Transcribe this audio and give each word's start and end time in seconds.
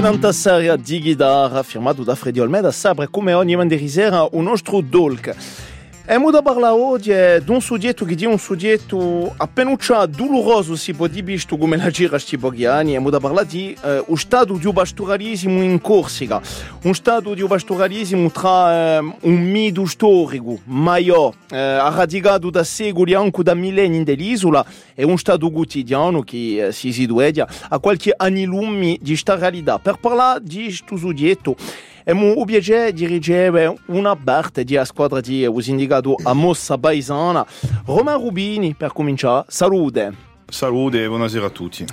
E 0.00 0.02
nanta 0.02 0.32
seria 0.32 0.76
di 0.76 0.98
chitarra 0.98 1.62
firmato 1.62 2.02
da 2.02 2.14
Freddy 2.14 2.38
Olmeda 2.38 2.72
sempre 2.72 3.08
come 3.10 3.34
ogni 3.34 3.54
venerdì 3.54 3.86
sera 3.86 4.26
un 4.32 4.44
nostro 4.44 4.80
dolc. 4.80 5.36
Muda 6.06 6.42
parla 6.42 6.74
oggi 6.74 7.10
di 7.10 7.50
un 7.50 7.60
soggetto 7.60 8.04
che 8.04 8.16
è 8.16 8.26
un 8.26 8.38
soggetto 8.38 9.32
appena 9.36 9.76
doloroso 10.06 10.74
si 10.74 10.92
può 10.92 11.06
dire 11.06 11.22
visto 11.22 11.56
come 11.56 11.76
la 11.76 11.88
gira 11.88 12.18
sti 12.18 12.36
pochi 12.36 12.64
anni 12.64 12.94
e 12.94 12.98
muda 12.98 13.20
parla 13.20 13.44
di 13.44 13.76
eh, 13.82 14.02
un 14.06 14.16
stato 14.16 14.54
di 14.54 14.72
pastoralismo 14.72 15.62
in 15.62 15.80
Corsica. 15.80 16.40
Un 16.82 16.94
stato 16.94 17.34
di 17.34 17.44
pastoralismo 17.44 18.30
tra 18.30 18.98
eh, 18.98 18.98
un 18.98 19.50
mito 19.50 19.86
storico 19.86 20.58
maior 20.64 21.34
eh, 21.50 21.76
radicato 21.78 22.50
da 22.50 22.64
secoli 22.64 23.14
anche 23.14 23.42
da 23.42 23.54
millenni 23.54 24.02
dell'isola 24.02 24.64
e 24.94 25.04
un 25.04 25.16
stato 25.16 25.50
quotidiano 25.50 26.22
che 26.22 26.66
eh, 26.66 26.72
si 26.72 26.92
situaia 26.92 27.46
a 27.68 27.78
qualche 27.78 28.12
anni 28.16 28.44
lumi 28.44 28.98
di 29.00 29.10
questa 29.10 29.36
realtà 29.36 29.78
per 29.78 29.98
parlare 30.00 30.40
di 30.42 30.70
e 32.04 32.12
mu 32.12 32.44
piacere 32.44 32.92
di 32.92 33.06
ricevere 33.06 33.74
una 33.86 34.16
parte 34.16 34.64
della 34.64 34.84
squadra 34.84 35.20
di 35.20 35.44
usindicato 35.46 36.16
a 36.22 36.32
Mossa 36.32 36.78
Paesana. 36.78 37.46
Romain 37.86 38.18
Rubini, 38.18 38.74
per 38.74 38.92
cominciare, 38.92 39.44
salute. 39.48 40.12
Salute 40.48 41.04
e 41.04 41.08
buonasera 41.08 41.46
a 41.46 41.50
tutti. 41.50 41.84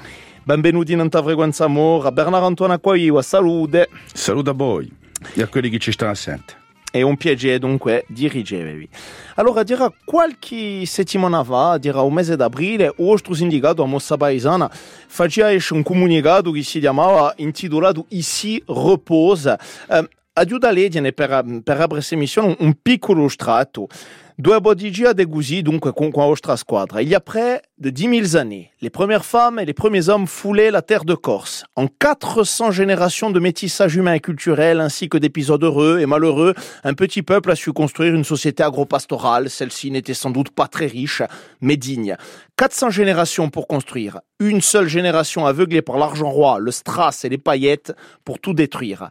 Benvenuti 0.44 0.94
in 0.94 1.02
Anta 1.02 1.22
Frequenza 1.22 1.66
Amore, 1.66 2.12
Bernardo 2.12 2.46
Antonio 2.46 2.76
Acquaiva, 2.76 3.22
salute. 3.22 3.90
Salute 4.14 4.50
a 4.50 4.54
voi 4.54 4.92
e 5.34 5.42
a 5.42 5.48
quelli 5.48 5.70
che 5.70 5.78
ci 5.78 5.92
stanno 5.92 6.12
assenti. 6.12 6.54
È 6.90 7.02
un 7.02 7.18
piacere 7.18 7.60
dunque 7.60 8.06
di. 8.08 8.90
Allora, 9.36 9.64
dirà 9.64 9.92
qualche 10.06 10.86
settimana 10.86 11.44
fa, 11.44 11.78
dirà 11.78 12.02
un 12.02 12.14
mese 12.14 12.36
d'aprile, 12.36 12.94
il 12.98 13.06
nostro 13.06 13.34
sindacato 13.34 13.84
a 13.84 13.86
Mossa 13.86 14.18
Paesana 14.18 14.70
faceva 14.72 15.50
un 15.72 15.84
comunicato 15.84 16.52
che 16.52 16.64
si 16.64 16.80
chiamava 16.80 17.34
intitolato 17.38 18.06
Ici 18.10 18.64
repose. 18.66 19.58
Eh, 19.90 20.10
aiuta 20.34 20.72
legge 20.72 21.02
per, 21.14 21.44
per 21.64 21.76
aprire 21.76 21.88
questa 21.88 22.16
missione 22.16 22.56
un 22.60 22.76
piccolo 22.82 23.28
strato. 23.28 23.88
Due 24.40 24.60
bodigia 24.62 25.14
de 25.14 25.26
così 25.26 25.64
dunque 25.64 25.92
con, 25.94 26.12
squadra. 26.58 27.02
Il 27.02 27.08
y 27.08 27.16
a 27.16 27.20
près 27.20 27.60
de 27.80 27.90
10 27.90 28.34
000 28.34 28.38
années, 28.38 28.72
les 28.82 28.92
premières 28.92 29.26
femmes 29.26 29.58
et 29.58 29.66
les 29.66 29.74
premiers 29.74 30.10
hommes 30.10 30.28
foulaient 30.28 30.70
la 30.70 30.84
terre 30.84 31.06
de 31.06 31.16
Corse. 31.16 31.66
En 31.76 31.88
400 31.88 32.70
générations 32.70 33.32
de 33.32 33.40
métissage 33.40 33.96
humain 33.96 34.14
et 34.14 34.20
culturel, 34.20 34.80
ainsi 34.80 35.10
que 35.10 35.18
d'épisodes 35.18 35.64
heureux 35.64 35.98
et 36.02 36.06
malheureux, 36.06 36.54
un 36.84 36.94
petit 36.94 37.24
peuple 37.24 37.50
a 37.50 37.56
su 37.56 37.74
construire 37.74 38.14
une 38.14 38.24
société 38.24 38.62
agro-pastorale. 38.62 39.50
Celle-ci 39.50 39.90
n'était 39.90 40.14
sans 40.14 40.30
doute 40.30 40.52
pas 40.52 40.68
très 40.68 40.86
riche, 40.86 41.24
mais 41.60 41.76
digne. 41.76 42.16
400 42.58 42.92
générations 42.92 43.50
pour 43.50 43.66
construire. 43.66 44.20
Une 44.40 44.62
seule 44.62 44.88
génération 44.88 45.48
aveuglée 45.48 45.82
par 45.82 45.98
l'argent 45.98 46.30
roi, 46.30 46.60
le 46.60 46.70
strass 46.70 47.26
et 47.26 47.30
les 47.30 47.40
paillettes 47.40 47.92
pour 48.24 48.38
tout 48.38 48.54
détruire. 48.54 49.10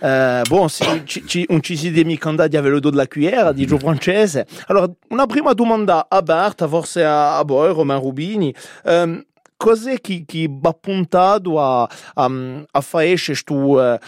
Uh, 0.00 0.42
bon, 0.48 0.68
si 0.68 2.04
mica 2.04 2.28
andati 2.28 2.56
a 2.56 2.60
velodo 2.60 2.90
della 2.90 3.08
cuillera 3.08 3.52
di 3.52 3.66
Gio 3.66 3.78
Francese. 3.78 4.46
Allora, 4.66 4.88
una 5.08 5.26
prima 5.26 5.52
domanda 5.54 6.06
aperta, 6.08 6.68
forse 6.68 7.04
a, 7.04 7.38
a 7.38 7.44
voi, 7.44 7.72
Romain 7.72 8.00
Rubini. 8.00 8.54
Um, 8.84 9.24
cos'è 9.56 10.00
che, 10.00 10.22
che 10.24 10.46
va 10.48 10.72
puntato 10.72 11.60
a, 11.60 11.82
a, 12.14 12.30
a 12.70 12.80
fare 12.80 13.16
questo 13.18 13.54
uh, 13.54 13.98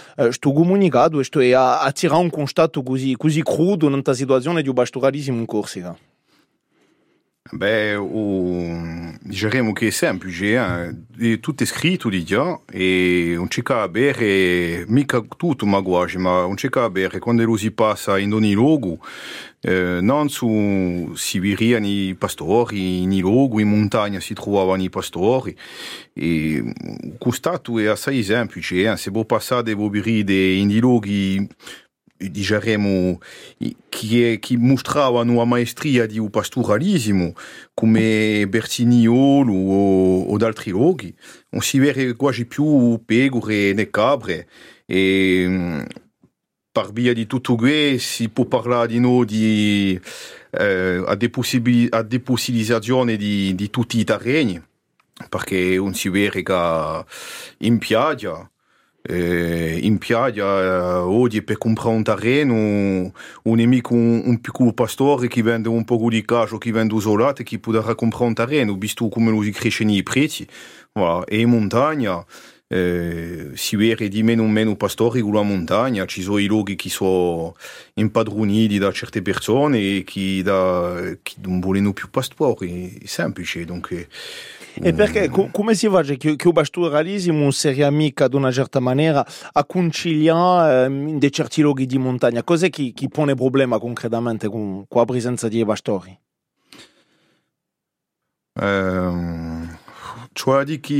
comunicato 0.52 1.20
e 1.20 1.54
a, 1.54 1.80
a 1.80 1.90
tirare 1.90 2.22
un 2.22 2.30
constato 2.30 2.82
così, 2.82 3.16
così 3.16 3.42
crudo 3.42 3.88
in 3.88 3.94
una 3.94 4.14
situazione 4.14 4.62
di 4.62 4.72
pastoralismo 4.72 5.36
in 5.36 5.46
Corsica? 5.46 5.96
Beh, 7.52 7.96
o, 7.96 9.12
diremo 9.22 9.72
che 9.72 9.88
è 9.88 9.90
semplice, 9.90 10.54
eh? 10.54 11.32
è 11.34 11.40
tutto 11.40 11.64
scritto 11.64 12.08
di 12.08 12.24
già 12.24 12.60
e 12.70 13.32
non 13.34 13.48
c'è 13.48 13.62
che 13.62 13.88
bere, 13.88 14.84
mica 14.86 15.20
tutto 15.36 15.66
ma 15.66 15.80
guardi, 15.80 16.16
ma 16.18 16.42
non 16.42 16.54
c'è 16.54 16.68
che 16.68 16.88
bere 16.90 17.18
quando 17.18 17.44
lo 17.44 17.56
si 17.56 17.72
passa 17.72 18.18
in 18.18 18.32
ogni 18.34 18.52
luogo, 18.52 19.00
eh, 19.62 19.98
non 20.00 20.28
su 20.28 21.12
Siberia 21.16 21.78
i 21.78 22.14
pastori, 22.16 23.02
in 23.02 23.18
luogo, 23.18 23.58
in 23.58 23.68
montagna 23.68 24.20
si 24.20 24.32
trovavano 24.32 24.82
i 24.82 24.88
pastori 24.88 25.56
e 26.12 26.26
il 26.26 27.16
costato 27.18 27.80
è 27.80 27.86
assai 27.86 28.22
semplice, 28.22 28.92
eh? 28.92 28.96
se 28.96 29.10
vuoi 29.10 29.26
passare 29.26 29.64
dei 29.64 29.74
birri 29.74 30.60
in 30.60 30.78
luoghi 30.78 31.48
diciamo, 32.28 33.18
che, 33.88 34.38
che 34.40 34.56
mostravano 34.56 35.40
a 35.40 35.44
maestria 35.44 36.06
di 36.06 36.20
pastoralismo 36.30 37.32
come 37.74 38.46
Bertignolo 38.48 39.52
o, 39.52 40.22
o 40.22 40.36
altri 40.44 40.70
luoghi. 40.70 41.14
Non 41.50 41.62
si 41.62 41.78
vede 41.78 42.14
quasi 42.14 42.46
più 42.46 43.00
pecore 43.04 43.72
né 43.72 43.90
capre. 43.90 44.48
E 44.86 45.86
per 46.72 46.92
via 46.92 47.12
di 47.12 47.26
tutto 47.26 47.56
questo 47.56 48.08
si 48.08 48.28
può 48.28 48.44
parlare 48.44 48.88
di 48.88 49.00
noi 49.00 49.26
di 49.26 50.00
eh, 50.50 51.02
a 51.04 51.14
depossilizzazione 52.02 53.16
di, 53.16 53.54
di 53.54 53.70
tutti 53.70 53.98
i 53.98 54.04
terreni 54.04 54.62
perché 55.28 55.76
non 55.76 55.94
si 55.94 56.08
vede 56.08 56.42
che 56.42 57.04
in 57.58 57.78
piaggia 57.78 58.50
in 59.02 59.96
piaggia 59.98 60.60
eh, 60.60 60.76
oggi 60.98 61.42
per 61.42 61.56
comprare 61.56 61.94
un 61.96 62.02
terreno 62.02 62.54
un 62.54 63.56
nemico 63.56 63.94
un, 63.94 64.22
un 64.24 64.40
piccolo 64.40 64.72
pastore 64.72 65.26
che 65.26 65.42
vende 65.42 65.68
un 65.68 65.84
po' 65.84 66.08
di 66.10 66.22
cacio 66.22 66.58
che 66.58 66.70
vende 66.70 66.94
isolate 66.94 67.42
che 67.42 67.58
potrà 67.58 67.94
comprare 67.94 68.24
un 68.26 68.34
terreno 68.34 68.74
visto 68.74 69.08
come 69.08 69.30
lo 69.30 69.42
si 69.42 69.52
crescono 69.52 69.92
i 69.92 70.02
prezzi. 70.02 70.46
Voilà. 70.92 71.24
e 71.24 71.38
in 71.38 71.48
montagna 71.48 72.24
eh, 72.72 73.50
si 73.54 73.74
vede 73.74 74.08
di 74.08 74.22
meno 74.22 74.44
in 74.44 74.50
meno 74.52 74.76
pastori 74.76 75.20
con 75.20 75.34
la 75.34 75.42
montagna. 75.42 76.06
Ci 76.06 76.22
sono 76.22 76.38
i 76.38 76.46
luoghi 76.46 76.76
che 76.76 76.88
sono 76.88 77.56
impadroniti 77.94 78.78
da 78.78 78.92
certe 78.92 79.22
persone 79.22 79.78
e 79.78 80.04
che, 80.04 80.40
da, 80.44 81.16
che 81.22 81.34
non 81.42 81.58
vogliono 81.58 81.92
più 81.92 82.08
pastori. 82.10 82.98
È 83.02 83.06
semplice 83.06 83.64
dunque 83.64 84.08
e 84.74 84.92
perché 84.92 85.28
co- 85.28 85.48
come 85.50 85.74
si 85.74 85.88
fa 85.88 86.02
che, 86.02 86.16
che 86.16 86.34
il 86.48 86.52
pastoralismo 86.52 87.50
sia 87.50 87.90
mica 87.90 88.24
ad 88.24 88.34
una 88.34 88.50
certa 88.50 88.80
maniera 88.80 89.26
a 89.52 89.64
conciliare 89.64 90.86
in 90.86 91.18
dei 91.18 91.32
certi 91.32 91.62
luoghi 91.62 91.86
di 91.86 91.98
montagna? 91.98 92.42
Cos'è 92.42 92.70
che, 92.70 92.92
che 92.94 93.08
pone 93.08 93.34
problema 93.34 93.78
concretamente 93.78 94.48
con, 94.48 94.84
con 94.86 95.00
la 95.00 95.06
presenza 95.06 95.48
di 95.48 95.64
pastori? 95.64 96.18
Um, 98.60 99.78
cioè 100.32 100.64
di 100.64 100.80
che 100.80 100.94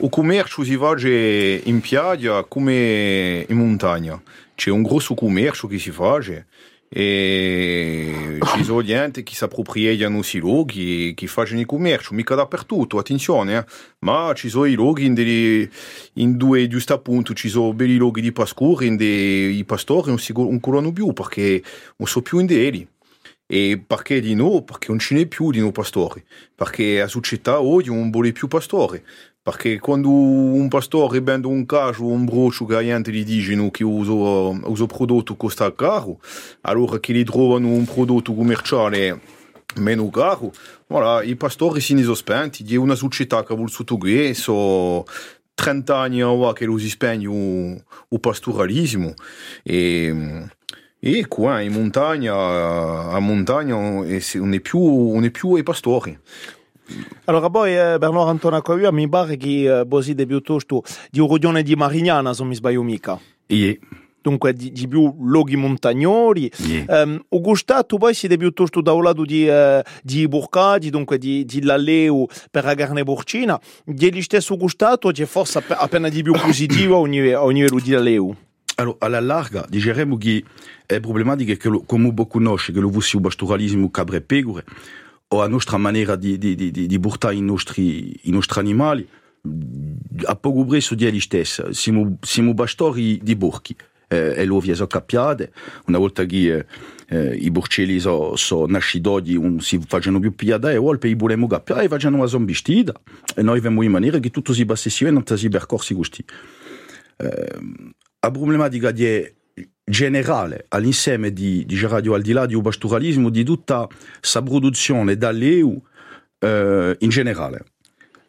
il 0.00 0.08
commercio 0.10 0.62
si 0.62 0.76
fa 0.76 0.94
in 0.98 1.80
piaggia 1.80 2.44
come 2.44 3.44
in 3.48 3.56
montagna. 3.56 4.20
C'è 4.54 4.70
un 4.70 4.82
grosso 4.82 5.14
commercio 5.14 5.66
che 5.66 5.78
si 5.78 5.90
fa 5.90 6.18
e 6.90 8.38
ci 8.54 8.64
sono 8.64 8.82
gente 8.82 9.22
che 9.22 9.34
si 9.34 9.44
appropriano 9.44 10.20
i 10.20 10.38
luoghi 10.38 11.12
che 11.14 11.26
fanno 11.26 11.60
il 11.60 11.66
commercio, 11.66 12.14
mica 12.14 12.34
dappertutto, 12.34 12.98
attenzione, 12.98 13.58
eh? 13.58 13.64
ma 14.00 14.32
ci 14.34 14.48
sono 14.48 14.64
i 14.64 14.74
luoghi 14.74 15.04
in, 15.04 15.14
delle, 15.14 15.68
in 16.14 16.36
due, 16.36 16.66
giusto 16.66 16.94
appunto, 16.94 17.34
ci 17.34 17.48
sono 17.48 17.74
belli 17.74 17.96
luoghi 17.96 18.22
di 18.22 18.32
pascura 18.32 18.84
in 18.84 18.96
i 18.98 19.64
pastori 19.64 20.08
non 20.08 20.18
si 20.18 20.32
curano 20.32 20.92
più 20.92 21.12
perché 21.12 21.62
non 21.96 22.08
sono 22.08 22.24
più 22.24 22.38
in 22.38 22.46
deli. 22.46 22.88
E 23.50 23.82
perché 23.84 24.20
di 24.20 24.34
no? 24.34 24.62
Perché 24.62 24.88
non 24.88 24.98
ce 24.98 25.14
n'è 25.14 25.24
più 25.26 25.50
di 25.50 25.58
no 25.58 25.72
pastori, 25.72 26.22
perché 26.54 26.98
la 26.98 27.08
società 27.08 27.62
oggi 27.62 27.88
non 27.88 28.10
vuole 28.10 28.32
più 28.32 28.46
pastori, 28.46 29.02
perché 29.48 29.78
quando 29.78 30.10
un 30.10 30.68
pastore 30.68 31.22
vende 31.22 31.46
un 31.46 31.64
cacio 31.64 32.04
o 32.04 32.08
un 32.08 32.26
broccio 32.26 32.66
che 32.66 32.74
la 32.74 32.82
gente 32.82 33.10
gli 33.10 33.24
dicono 33.24 33.70
che 33.70 33.82
il 33.82 34.86
prodotto 34.86 35.36
costa 35.36 35.74
caro, 35.74 36.20
allora 36.62 37.00
che 37.00 37.14
gli 37.14 37.24
trovano 37.24 37.68
un 37.68 37.86
prodotto 37.86 38.34
commerciale 38.34 39.18
meno 39.76 40.10
caro, 40.10 40.52
voilà, 40.86 41.22
i 41.22 41.34
pastori 41.36 41.80
si 41.80 41.98
sono 42.02 42.14
spenti, 42.14 42.62
è 42.74 42.76
una 42.76 42.94
società 42.94 43.42
che 43.42 43.54
vuole 43.54 43.70
sottoguire, 43.70 44.34
sono 44.34 45.04
30 45.54 45.96
anni 45.96 46.22
ora 46.22 46.52
che 46.52 46.66
lo 46.66 46.76
si 46.76 46.90
spegne 46.90 47.84
il 48.08 48.20
pastoralismo 48.20 49.14
e... 49.62 50.46
E 51.00 51.28
qua 51.28 51.60
in 51.60 51.74
montagna, 51.74 52.34
a 52.34 53.20
montagna 53.20 53.76
non 53.76 54.52
è 54.52 54.60
più, 54.60 55.12
non 55.12 55.22
è 55.22 55.30
più 55.30 55.54
i 55.54 55.62
pastori. 55.62 56.18
Allora 57.24 57.50
poi 57.50 57.72
eh, 57.72 57.98
Bernardo 57.98 58.26
Antona 58.26 58.62
Coria 58.62 58.90
mi 58.90 59.08
pare 59.08 59.36
che 59.36 59.80
eh, 59.80 59.86
così 59.88 60.14
piuttosto 60.14 60.82
di 61.10 61.20
un 61.20 61.30
regione 61.30 61.62
di 61.62 61.74
Marignana, 61.74 62.32
se 62.32 62.44
mi 62.44 62.54
sbaglio 62.54 62.82
mica. 62.82 63.18
Yeah. 63.46 63.76
Dunque 64.20 64.52
di, 64.52 64.72
di 64.72 64.88
più 64.88 65.14
luoghi 65.20 65.56
montagnoli. 65.56 66.50
Yeah. 66.56 67.02
Um, 67.02 67.24
o 67.28 67.40
gustato 67.40 67.96
poi 67.96 68.14
siete 68.14 68.36
piuttosto 68.36 68.80
da 68.82 68.92
un 68.92 69.02
lato 69.02 69.24
di, 69.24 69.48
uh, 69.48 69.80
di 70.02 70.26
Burcadi, 70.28 70.90
dunque 70.90 71.18
di, 71.18 71.44
di 71.44 71.62
l'alleo 71.62 72.26
per 72.50 72.64
la 72.64 72.74
carne 72.74 73.04
porcina. 73.04 73.58
Gli 73.84 74.20
stesso 74.20 74.56
gustato 74.56 75.10
c'è 75.10 75.24
forse 75.24 75.62
appena 75.66 76.08
di 76.08 76.22
più 76.22 76.32
positivo 76.32 76.96
a 76.96 76.98
ogni 76.98 77.20
livello 77.22 77.80
di 77.80 77.94
alleo. 77.94 78.36
Allora, 78.74 78.96
alla 79.00 79.20
larga, 79.20 79.64
diciamo 79.68 80.16
che 80.16 80.44
è 80.86 81.00
problematica 81.00 81.54
che, 81.54 81.82
come 81.84 82.12
voi 82.12 82.26
conosce, 82.28 82.72
che 82.72 82.80
lo 82.80 82.88
vuoi 82.88 83.04
il 83.12 83.20
pastoralismo 83.20 83.90
cabre 83.90 84.18
e 84.18 84.20
pecore, 84.20 84.64
o 85.28 85.42
a 85.42 85.46
nostra 85.46 85.76
maniera 85.76 86.16
di, 86.16 86.38
di, 86.38 86.54
di, 86.54 86.70
di 86.70 87.00
portare 87.00 87.34
i 87.34 87.40
nostri, 87.40 88.18
i 88.28 88.30
nostri 88.30 88.60
animali, 88.60 89.06
a 90.24 90.36
poco 90.36 90.64
presso 90.64 90.94
di 90.94 91.06
egli 91.06 91.20
stessa, 91.20 91.72
siamo, 91.72 92.18
siamo 92.20 92.54
bastori 92.54 93.20
di 93.22 93.36
borchi, 93.36 93.76
eh, 94.08 94.34
e 94.36 94.44
lo 94.46 94.58
vieso 94.58 94.86
cappiate, 94.86 95.52
una 95.86 95.98
volta 95.98 96.24
che 96.24 96.64
eh, 97.08 97.34
i 97.34 97.50
borcelli 97.50 98.00
sono 98.00 98.36
so 98.36 98.66
nascidodi, 98.66 99.36
un, 99.36 99.60
si 99.60 99.78
facciano 99.86 100.18
più 100.18 100.34
pigliare 100.34 100.72
e 100.72 100.78
volpe 100.78 101.08
i 101.08 101.14
volemo 101.14 101.46
cappiare 101.46 101.84
e 101.84 101.88
facciano 101.88 102.16
una 102.16 102.26
zombistida, 102.26 102.94
e 103.34 103.42
noi 103.42 103.56
vediamo 103.56 103.82
in 103.82 103.90
maniera 103.90 104.18
che 104.18 104.30
tutto 104.30 104.52
si 104.52 104.64
bassessione 104.64 105.12
non 105.12 105.24
si 105.26 105.48
percorsi 105.48 105.94
questi. 105.94 106.24
Eh, 107.16 107.58
la 108.20 108.30
problematica 108.30 108.90
di 108.90 109.36
generale 109.88 110.66
all'insieme 110.68 111.32
di, 111.32 111.64
di 111.64 111.80
radio 111.86 112.14
al 112.14 112.22
di 112.22 112.32
là 112.32 112.46
di 112.46 112.60
pastoralismo 112.60 113.30
di 113.30 113.44
tutta 113.44 113.86
questa 114.18 114.42
produzione 114.42 115.16
dall'EU 115.16 115.82
eh, 116.38 116.96
in 116.98 117.08
generale. 117.08 117.64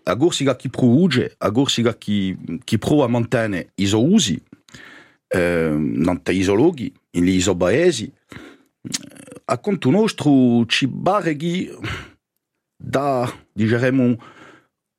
A 0.04 0.16
gorsiga 0.16 0.56
chi 0.56 0.70
produce 0.70 1.36
a 1.38 1.50
gorsiga 1.50 1.94
chi, 1.96 2.36
chi 2.64 2.78
prova 2.78 3.06
a 3.06 3.08
mantenere 3.08 3.72
i 3.76 3.86
suoi 3.86 4.12
usi 4.12 4.42
eh, 5.28 5.76
nante 5.78 6.32
isologhi 6.32 6.92
in 7.12 7.26
gli 7.26 7.36
isobaesi. 7.36 8.12
A 9.46 9.58
conto 9.60 9.90
nostro 9.90 10.66
ci 10.66 10.88
bareghi 10.88 11.70
da 12.76 13.32
diciamo 13.52 14.18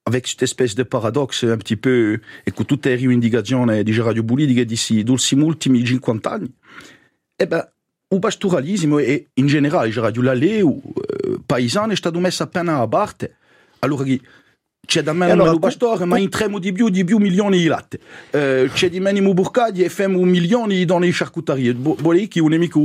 avec 0.04 0.26
cette 0.26 0.42
espèce 0.42 0.74
de 0.74 0.82
paradoxe 0.82 1.44
un 1.44 1.58
petit 1.58 1.76
peu, 1.76 2.20
e 2.44 2.50
con 2.52 2.64
tutte 2.64 2.88
le 2.88 2.96
rivendicazioni 2.96 3.82
di 3.82 4.00
radio 4.00 4.24
politiche 4.24 4.64
di 4.64 5.02
dulci 5.02 5.34
ultimi 5.34 5.84
50 5.84 6.30
anni, 6.30 6.52
e 7.36 7.46
beh, 7.46 7.68
il 8.12 8.18
pastoralismo 8.18 8.98
e 8.98 9.30
in 9.34 9.46
generale 9.46 9.88
il 9.88 9.94
radio 9.94 10.22
lalleu 10.22 10.82
eh, 10.96 11.38
paesano 11.46 11.92
è 11.92 11.96
stato 11.96 12.18
messo 12.18 12.42
appena 12.42 12.80
a 12.80 12.88
parte. 12.88 13.36
Allora 13.80 14.04
c'è 14.86 15.02
da 15.02 15.12
meno 15.12 15.44
allora, 15.44 15.58
pastore, 15.58 16.04
ma 16.04 16.18
entriamo 16.18 16.58
di 16.58 16.72
più 16.72 16.88
di 16.88 17.04
più 17.04 17.18
milioni 17.18 17.58
di 17.58 17.66
latte. 17.66 18.00
Uh, 18.32 18.68
c'è 18.72 18.88
di 18.88 18.98
meno 18.98 19.32
burcadi 19.32 19.84
e 19.84 19.88
facciamo 19.88 20.22
milioni 20.24 20.84
dans 20.84 21.00
le 21.00 21.10
charcuterie. 21.12 21.74
Vuole 21.74 22.26
che 22.26 22.40
un 22.40 22.48
nemico 22.48 22.80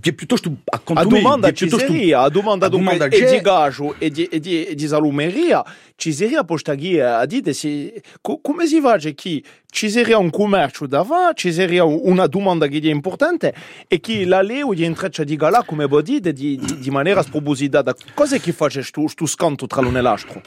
che 0.00 0.12
piuttosto 0.12 0.52
a 0.64 0.78
contumere. 0.80 1.18
A 1.18 1.22
domanda 1.22 1.52
ci 1.52 1.68
seria, 1.68 2.20
a 2.20 2.28
domanda 2.28 2.68
dunque 2.68 3.08
e 3.08 3.30
di 3.30 3.40
gaggio 3.40 3.94
e 3.98 4.10
di, 4.10 4.24
e 4.24 4.38
di, 4.38 4.66
e 4.66 4.74
di 4.74 4.86
salumeria, 4.86 5.64
ci 5.96 6.12
seria 6.12 6.44
postaghi 6.44 7.00
a 7.00 7.24
dire 7.24 7.52
se, 7.52 8.02
come 8.20 8.66
si 8.66 8.80
fa 8.80 8.98
che 8.98 9.42
ci 9.70 9.88
seria 9.88 10.18
un 10.18 10.30
commercio 10.30 10.86
davanti, 10.86 11.48
ci 11.48 11.52
seria 11.52 11.84
una 11.84 12.26
domanda 12.26 12.66
che 12.66 12.78
è 12.78 12.86
importante 12.86 13.54
e 13.88 14.00
che 14.00 14.24
la 14.26 14.42
leo 14.42 14.74
di 14.74 14.84
intreccia 14.84 15.24
di 15.24 15.36
gala 15.36 15.62
come 15.64 15.86
vuol 15.86 16.02
dire 16.02 16.32
di, 16.32 16.56
di, 16.56 16.78
di 16.78 16.90
maniera 16.90 17.22
spropositata. 17.22 17.94
Cosa 18.14 18.36
è 18.36 18.40
che 18.40 18.52
fa 18.52 18.68
questo 18.68 19.26
scanto 19.26 19.66
tra 19.66 19.80
l'uno 19.80 19.98
e 19.98 20.02
l'altro? 20.02 20.42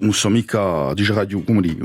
non 0.00 0.12
sono 0.12 0.34
mica, 0.34 0.92
dice 0.94 1.12
radio, 1.12 1.42
come 1.42 1.60
dire, 1.60 1.78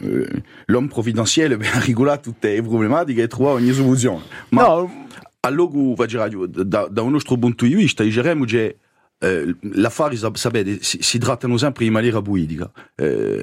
eh, 0.00 0.42
l'uomo 0.66 0.88
provvidenziale 0.88 1.56
per 1.56 1.82
regolare 1.86 2.20
tutte 2.20 2.54
le 2.54 2.62
problematiche 2.62 3.22
e 3.22 3.28
trovare 3.28 3.56
ogni 3.56 3.72
soluzione. 3.72 4.22
Ma 4.50 4.62
no. 4.62 5.06
allora, 5.40 6.06
radio, 6.12 6.46
da, 6.46 6.86
da 6.88 7.02
un 7.02 7.12
nostro 7.12 7.36
punto 7.36 7.64
di 7.64 7.74
vista, 7.74 8.02
diciamo 8.02 8.44
che 8.44 8.78
eh, 9.18 9.56
l'affare, 9.72 10.16
sapete, 10.16 10.82
si, 10.82 10.98
si 11.00 11.18
trattano 11.18 11.56
sempre 11.56 11.84
in 11.84 11.92
maniera 11.92 12.20
politica. 12.20 12.70
Eh, 12.94 13.42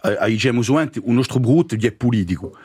abbiamo, 0.00 0.16
abbiamo 0.18 0.62
un 1.02 1.14
nostro 1.14 1.40
brutto 1.40 1.74
è 1.86 1.92
politico. 1.92 2.56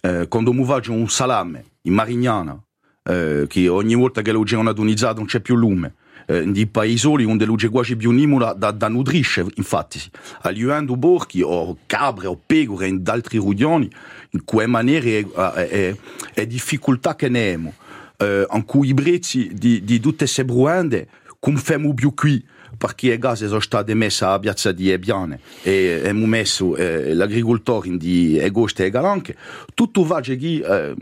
Eh, 0.00 0.26
quando 0.28 0.52
mi 0.52 0.64
faccio 0.64 0.92
un 0.92 1.08
salame 1.08 1.64
in 1.82 1.94
Marignana, 1.94 2.60
eh, 3.04 3.46
che 3.48 3.68
ogni 3.68 3.94
volta 3.94 4.20
che 4.20 4.32
lo 4.32 4.42
c'è 4.42 4.56
adonizzato 4.56 5.18
non 5.18 5.26
c'è 5.26 5.40
più 5.40 5.54
lume, 5.54 5.94
eh, 6.26 6.50
di 6.50 6.66
paesoli 6.66 7.24
onde 7.24 7.44
luce 7.44 7.68
quasi 7.68 7.96
più 7.96 8.10
nimula 8.10 8.52
da, 8.52 8.70
da 8.70 8.88
nutrisce, 8.88 9.46
infatti, 9.54 10.00
aliendo 10.42 10.96
borchi 10.96 11.40
o 11.42 11.78
cabre 11.86 12.26
o 12.26 12.38
pecore 12.44 12.88
in 12.88 13.02
altri 13.06 13.38
rudioni, 13.38 13.90
in 14.30 14.44
quelle 14.44 14.68
maniere 14.68 15.18
e, 15.18 15.26
e, 15.56 15.96
e 16.34 16.46
difficoltà 16.46 17.16
che 17.16 17.28
ne 17.28 17.52
abbiamo, 17.52 17.74
eh, 18.18 18.46
in 18.52 18.64
cui 18.64 18.88
i 18.88 18.94
prezzi 18.94 19.50
di, 19.54 19.82
di 19.82 19.98
tutte 19.98 20.24
queste 20.24 20.44
bruende, 20.44 21.08
come 21.38 21.58
facciamo 21.58 21.94
più 21.94 22.14
qui, 22.14 22.44
perché 22.82 23.10
le 23.10 23.18
case 23.18 23.46
sono 23.46 23.60
state 23.60 23.94
messe 23.94 24.24
a 24.24 24.40
piazza 24.40 24.72
di 24.72 24.90
Ebiane 24.90 25.38
e 25.62 25.98
abbiamo 26.00 26.26
messo 26.26 26.74
eh, 26.74 27.14
l'agricoltore 27.14 27.96
di 27.96 28.40
agosto 28.42 28.82
e 28.82 28.90
galanche, 28.90 29.36
tutto 29.72 30.02
va 30.04 30.20
che 30.20 30.34
eh, 30.34 30.94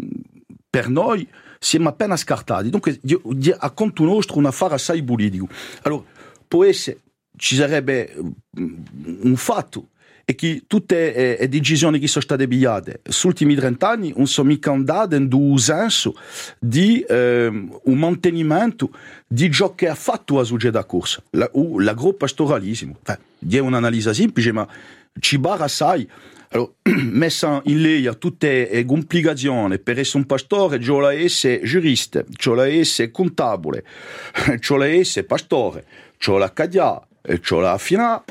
per 0.68 0.90
noi 0.90 1.26
siamo 1.58 1.88
appena 1.88 2.18
scartati. 2.18 2.68
Dunque, 2.68 3.00
a 3.56 3.70
conto 3.70 4.04
nostro 4.04 4.36
un 4.36 4.44
affare 4.44 4.74
assai 4.74 5.02
politico. 5.02 5.48
Allora, 5.84 6.04
può 6.46 6.66
essere, 6.66 6.98
ci 7.38 7.54
sarebbe 7.54 8.14
mm, 8.60 8.74
un 9.22 9.36
fatto 9.36 9.86
e 10.30 10.36
che 10.36 10.62
tutte 10.68 11.36
le 11.40 11.48
decisioni 11.48 11.98
che 11.98 12.06
sono 12.06 12.22
state 12.22 12.46
pigliate. 12.46 13.00
Negli 13.02 13.16
ultimi 13.24 13.56
30 13.56 13.88
anni 13.88 14.12
non 14.16 14.28
sono 14.28 14.48
mica 14.48 14.70
andate 14.70 15.16
in 15.16 15.58
senso 15.58 16.14
di 16.60 17.00
eh, 17.00 17.46
un 17.46 17.98
mantenimento 17.98 18.90
di 19.26 19.50
ciò 19.50 19.74
che 19.74 19.88
ha 19.88 19.96
fatto 19.96 20.36
la 20.36 20.44
società 20.44 20.84
corsa, 20.84 21.20
l'agropastoralismo. 21.30 22.98
Enfin, 23.02 23.18
è 23.50 23.58
un'analisi 23.58 24.14
semplice, 24.14 24.52
ma 24.52 24.68
ci 25.18 25.36
barra 25.38 25.64
assai. 25.64 26.08
Allora, 26.50 26.70
messa 27.10 27.60
in 27.64 27.82
lei 27.82 28.06
a 28.06 28.14
tutte 28.14 28.68
le 28.70 28.84
complicazioni 28.84 29.80
per 29.80 29.98
essere 29.98 30.18
un 30.18 30.26
pastore, 30.26 30.80
ci 30.80 30.90
vuole 30.90 31.24
essere 31.24 31.60
giurista, 31.64 32.22
ci 32.36 32.50
vuole 32.50 32.78
essere 32.78 33.10
contabile, 33.10 33.82
ci 34.60 34.68
vuole 34.68 34.90
essere 34.90 35.26
pastore, 35.26 35.84
ci 36.18 36.30
vuole 36.30 36.44
accadere, 36.44 37.00
ci 37.24 37.54
vuole 37.54 37.66
affinare, 37.66 38.22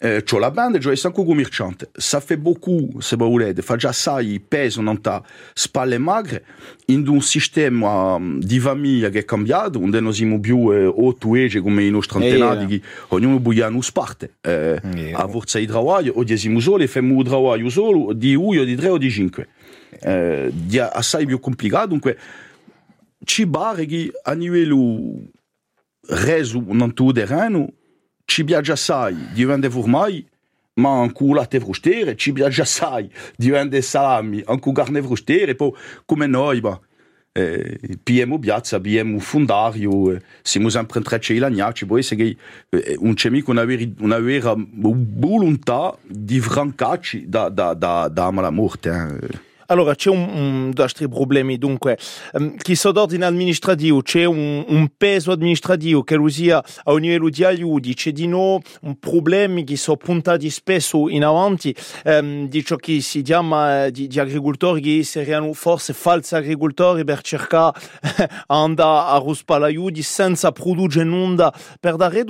eh, 0.00 0.22
c'ho 0.22 0.38
la 0.38 0.50
banda 0.50 0.78
e 0.78 0.80
c'ho 0.80 0.90
anche 0.90 1.24
commerciante. 1.24 1.88
Ça 1.96 2.20
fait 2.20 2.36
beaucoup, 2.36 3.00
se 3.00 3.16
voulez, 3.16 3.54
fa 3.62 3.76
già 3.76 3.88
assai 3.88 4.40
peso 4.40 4.80
non 4.80 5.00
ta 5.00 5.22
spalle 5.54 5.98
magre 5.98 6.44
in 6.86 7.06
un 7.08 7.20
sistema 7.22 8.18
di 8.38 8.58
famiglia 8.58 9.08
che 9.08 9.20
è 9.20 9.24
cambiato, 9.24 9.80
onde 9.80 10.00
noi 10.00 10.12
siamo 10.12 10.38
più 10.38 10.70
eh, 10.72 10.84
otto 10.84 11.34
ege 11.34 11.60
come 11.60 11.84
i 11.84 11.90
nostri 11.90 12.22
antenati, 12.22 12.74
eh, 12.74 12.82
ognuno 13.08 13.40
buia 13.40 13.68
una 13.68 13.80
parte. 13.92 14.34
Eh, 14.40 14.80
eh, 14.94 15.12
a 15.14 15.26
forza 15.28 15.58
di 15.58 15.66
lavoro, 15.66 16.18
oggi 16.18 16.36
siamo 16.36 16.60
soli, 16.60 16.86
facciamo 16.86 17.14
un 17.14 17.24
lavoro 17.24 17.68
solo 17.68 18.12
di 18.12 18.34
uno, 18.34 18.64
di 18.64 18.76
tre 18.76 18.88
o 18.88 18.98
di 18.98 19.10
cinque. 19.10 19.48
Eh, 19.98 20.52
è 20.70 20.78
assai 20.78 21.24
più 21.24 21.40
complicato, 21.40 21.88
dunque 21.88 22.18
ci 23.24 23.46
pare 23.46 23.86
che 23.86 24.12
a 24.22 24.32
livello 24.32 25.14
reso 26.08 26.62
non 26.66 26.92
tutto 26.92 27.12
terreno 27.12 27.72
ci 28.26 28.44
piace 28.44 28.72
assai 28.72 29.16
di 29.32 29.44
vende 29.44 29.70
formai, 29.70 30.26
ma 30.74 31.00
anche 31.00 31.24
latte 31.32 31.58
frustere, 31.58 32.16
ci 32.16 32.32
piace 32.32 32.60
assai 32.60 33.10
di 33.34 33.48
vende 33.48 33.80
salami, 33.80 34.42
anche 34.44 34.72
carne 34.72 35.00
frustere, 35.00 35.54
poi 35.54 35.72
come 36.04 36.26
noi, 36.26 36.60
ma 36.60 36.78
eh, 37.32 37.78
piemo 38.02 38.38
piazza, 38.38 38.80
piemo 38.80 39.18
fundario, 39.20 40.12
eh, 40.12 40.20
siamo 40.42 40.68
sempre 40.68 40.98
in 40.98 41.04
trecce 41.04 41.32
di 41.32 41.38
lagnacci, 41.38 41.86
può 41.86 41.98
essere 41.98 42.24
che 42.24 42.36
eh, 42.70 42.96
un 42.98 43.14
cemico 43.14 43.52
una 43.52 43.64
vera, 43.64 43.84
una 44.00 44.18
vera 44.18 44.54
volontà 44.56 45.96
di 46.02 46.40
francarci 46.40 47.28
da, 47.28 47.48
da, 47.48 47.74
da, 47.74 48.08
da 48.08 48.30
la 48.30 48.50
morte. 48.50 49.18
Eh. 49.20 49.45
Allora 49.66 49.94
c'è 49.94 50.10
un, 50.10 50.28
un 50.28 50.72
altri 50.76 51.08
problemi, 51.08 51.58
dunque 51.58 51.98
um, 52.32 52.56
chi 52.56 52.74
soddordine 52.74 53.24
amministrativo, 53.24 54.02
c'è 54.02 54.24
un, 54.24 54.64
un, 54.66 54.88
peso 54.96 55.32
amministrativo 55.32 56.02
che 56.02 56.16
lo 56.16 56.28
sia 56.28 56.62
a 56.84 56.92
un 56.92 57.00
livello 57.00 57.28
di 57.28 57.44
aiuti, 57.44 57.94
c'è 57.94 58.12
di 58.12 58.26
nuovo 58.26 58.62
problemi 59.00 59.64
che 59.64 59.76
sono 59.76 59.96
puntati 59.96 60.48
spesso 60.50 61.08
in 61.08 61.24
avanti 61.24 61.74
um, 62.04 62.48
di 62.48 62.64
ciò 62.64 62.76
che 62.76 63.00
si 63.00 63.22
chiama 63.22 63.88
di, 63.88 64.06
di 64.06 64.18
agricoltori 64.20 64.80
che 64.80 65.04
saranno 65.04 65.52
forse 65.52 65.92
falsi 65.92 66.34
agricoltori 66.34 67.04
per 67.04 67.20
cercare 67.22 67.78
di 68.00 68.24
andare 68.48 69.14
a 69.14 69.18
ruspare 69.18 69.64
aiuti 69.64 70.02
senza 70.02 70.52
produrre 70.52 71.04
nulla 71.04 71.52
per 71.80 71.96
dare 71.96 72.24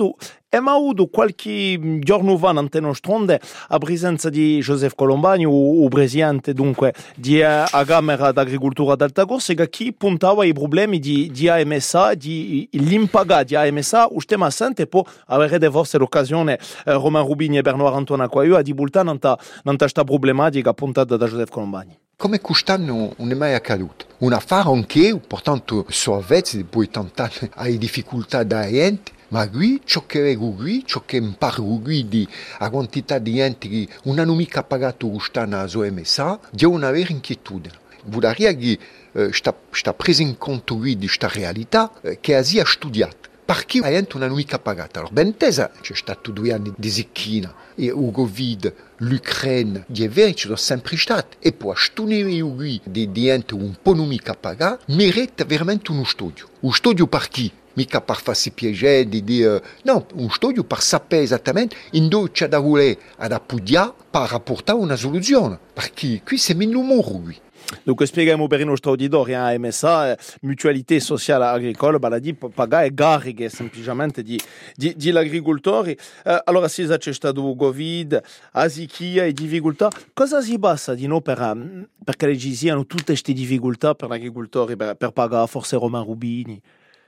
Abbiamo 0.49 0.77
avuto 0.77 1.07
qualche 1.07 1.99
giorno 1.99 2.37
fa 2.37 2.51
in 2.51 2.69
nostronde 2.79 3.41
a 3.67 3.77
presenza 3.79 4.29
di 4.29 4.59
Joseph 4.59 4.95
Colombani, 4.95 5.45
o 5.45 5.85
presidente 5.89 6.53
dunque 6.53 6.93
di 7.17 7.41
a 7.43 7.67
Camera 7.85 8.31
d'Agricoltura 8.31 8.95
d'Alta 8.95 9.25
Corsica, 9.25 9.67
che 9.67 9.93
puntava 9.95 10.43
ai 10.43 10.53
problemi 10.53 10.99
di, 10.99 11.29
di 11.31 11.49
AMSA, 11.49 12.13
di 12.13 12.65
l'impaga 12.71 13.43
di 13.43 13.55
AMSA, 13.55 14.05
o 14.05 14.21
stiamo 14.21 14.45
assente 14.45 14.87
può 14.87 15.03
avere 15.25 15.69
forse 15.69 15.97
l'occasione 15.97 16.57
eh, 16.85 16.93
Romain 16.93 17.25
Rubini 17.25 17.57
e 17.57 17.61
Bernard 17.61 17.95
Antona 17.95 18.29
qua 18.29 18.45
io 18.45 18.55
a 18.55 18.61
di 18.61 18.73
bultare 18.73 19.09
in 19.09 19.77
questa 19.77 20.05
problematica 20.05 20.73
puntata 20.73 21.17
da 21.17 21.27
Joseph 21.27 21.49
Colombani. 21.49 22.06
Come 22.19 22.41
quest'anno 22.41 23.13
non 23.17 23.29
è 23.29 23.35
mai 23.35 23.53
accaduto. 23.53 24.07
Un 24.21 24.33
affare 24.33 24.71
anche, 24.71 25.19
portanto, 25.19 25.85
solvezzi, 25.87 26.63
poi 26.63 26.89
tantare 26.89 27.51
hai 27.53 27.77
difficoltà 27.77 28.41
da 28.41 28.65
ente, 28.65 29.11
ma 29.27 29.47
qui 29.47 29.81
ciò 29.85 30.03
che 30.07 30.21
reggo 30.21 30.49
qui, 30.53 30.83
ciò 30.83 31.03
che 31.05 31.17
imparo 31.17 31.63
qui 31.63 32.07
di 32.07 32.27
a 32.57 32.71
quantità 32.71 33.19
di 33.19 33.35
gente 33.35 33.69
che 33.69 33.87
non 34.05 34.17
hanno 34.17 34.33
mica 34.33 34.63
pagato 34.63 35.07
quest'anno 35.09 35.59
a 35.59 35.67
sua 35.67 35.91
MSA, 35.91 36.39
devo 36.49 36.73
una 36.73 36.89
vera 36.89 37.11
inquietudine. 37.11 37.75
Vorrei 38.05 38.57
che 38.57 38.79
eh, 39.11 39.31
sta, 39.31 39.55
sta 39.69 39.93
preso 39.93 40.23
in 40.23 40.39
conto 40.39 40.75
qui 40.75 40.97
di 40.97 41.05
questa 41.05 41.27
realtà 41.27 41.91
eh, 42.01 42.17
che 42.19 42.35
ha 42.35 42.65
studiato 42.65 43.29
non 44.17 44.29
ha 44.29 44.33
mica 44.33 44.59
pagato. 44.59 44.99
Allora, 44.99 45.13
ben 45.13 45.27
intesa, 45.27 45.71
c'è 45.81 45.95
stato 45.95 46.31
due 46.31 46.51
anni 46.51 46.73
di 46.75 46.89
zecchina 46.89 47.53
e 47.75 47.85
il 47.85 48.09
Covid, 48.11 48.73
l'Ucraina, 48.97 49.85
è 49.87 50.09
vero, 50.09 50.33
ci 50.33 50.45
sono 50.45 50.57
sempre 50.57 50.97
stati. 50.97 51.37
E 51.39 51.53
poi, 51.53 51.73
stunere 51.77 52.41
qui 52.41 52.81
di 52.83 53.09
gente 53.11 53.53
un 53.53 53.75
po' 53.81 53.93
non 53.93 54.07
mica 54.07 54.33
pagato, 54.33 54.83
merita 54.93 55.45
veramente 55.45 55.91
uno 55.91 56.03
studio. 56.03 56.47
Un 56.61 56.73
studio 56.73 57.07
per 57.07 57.27
chi? 57.29 57.51
mica 57.77 58.01
per 58.01 58.19
farsi 58.19 58.51
piacere 58.51 59.07
di 59.07 59.23
dire 59.23 59.63
no, 59.83 60.07
un 60.15 60.29
studio 60.31 60.63
per 60.63 60.81
sapere 60.81 61.21
esattamente 61.21 61.75
in 61.91 62.07
dove 62.07 62.31
c'è 62.31 62.47
da 62.47 62.57
voler 62.57 62.97
ad 63.17 63.31
appoggiare 63.31 63.93
per 64.09 64.33
apportare 64.33 64.79
una 64.79 64.95
soluzione, 64.95 65.57
perché 65.73 66.21
qui 66.25 66.37
siamo 66.37 66.63
in 66.63 66.75
umore 66.75 67.21
qui. 67.23 67.39
Dunque 67.83 68.05
spieghiamo 68.05 68.47
per 68.47 68.61
i 68.61 68.65
nostri 68.65 68.89
auditori, 68.89 69.33
eh, 69.33 69.57
MSA, 69.57 70.11
eh, 70.11 70.17
mutualità 70.41 70.99
sociale 70.99 71.45
agricola, 71.45 71.97
vale 71.97 72.15
a 72.15 72.19
dire 72.19 72.37
pagare 72.53 72.93
garighe 72.93 73.49
semplicemente 73.49 74.23
di, 74.23 74.39
di, 74.75 74.93
di 74.95 75.09
agricoltori. 75.09 75.97
Eh, 76.23 76.41
allora 76.45 76.67
sì, 76.67 76.85
c'è 76.85 77.13
stato 77.13 77.55
Covid, 77.55 78.21
la 78.53 78.69
siccità 78.69 79.23
e 79.25 79.33
difficoltà. 79.33 79.89
Cosa 80.13 80.41
si 80.41 80.57
passa 80.59 80.93
di 80.93 81.07
noi 81.07 81.21
per, 81.21 81.41
ehm, 81.41 81.87
perché 82.03 82.37
ci 82.37 82.53
siano 82.55 82.85
tutte 82.85 83.05
queste 83.05 83.33
difficoltà 83.33 83.95
per 83.95 84.09
gli 84.09 84.13
agricoltori, 84.13 84.75
per, 84.75 84.95
per 84.95 85.11
pagare 85.11 85.47
forse 85.47 85.77
Roman 85.77 86.03
Rubini? 86.03 86.61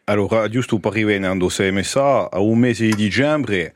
Allora, 0.06 0.50
giusto 0.50 0.80
per 0.80 0.94
rivenendo 0.94 1.50
se 1.50 1.72
MSA, 1.72 2.32
a 2.32 2.40
un 2.40 2.58
mese 2.58 2.86
di 2.88 2.96
dicembre 2.96 3.76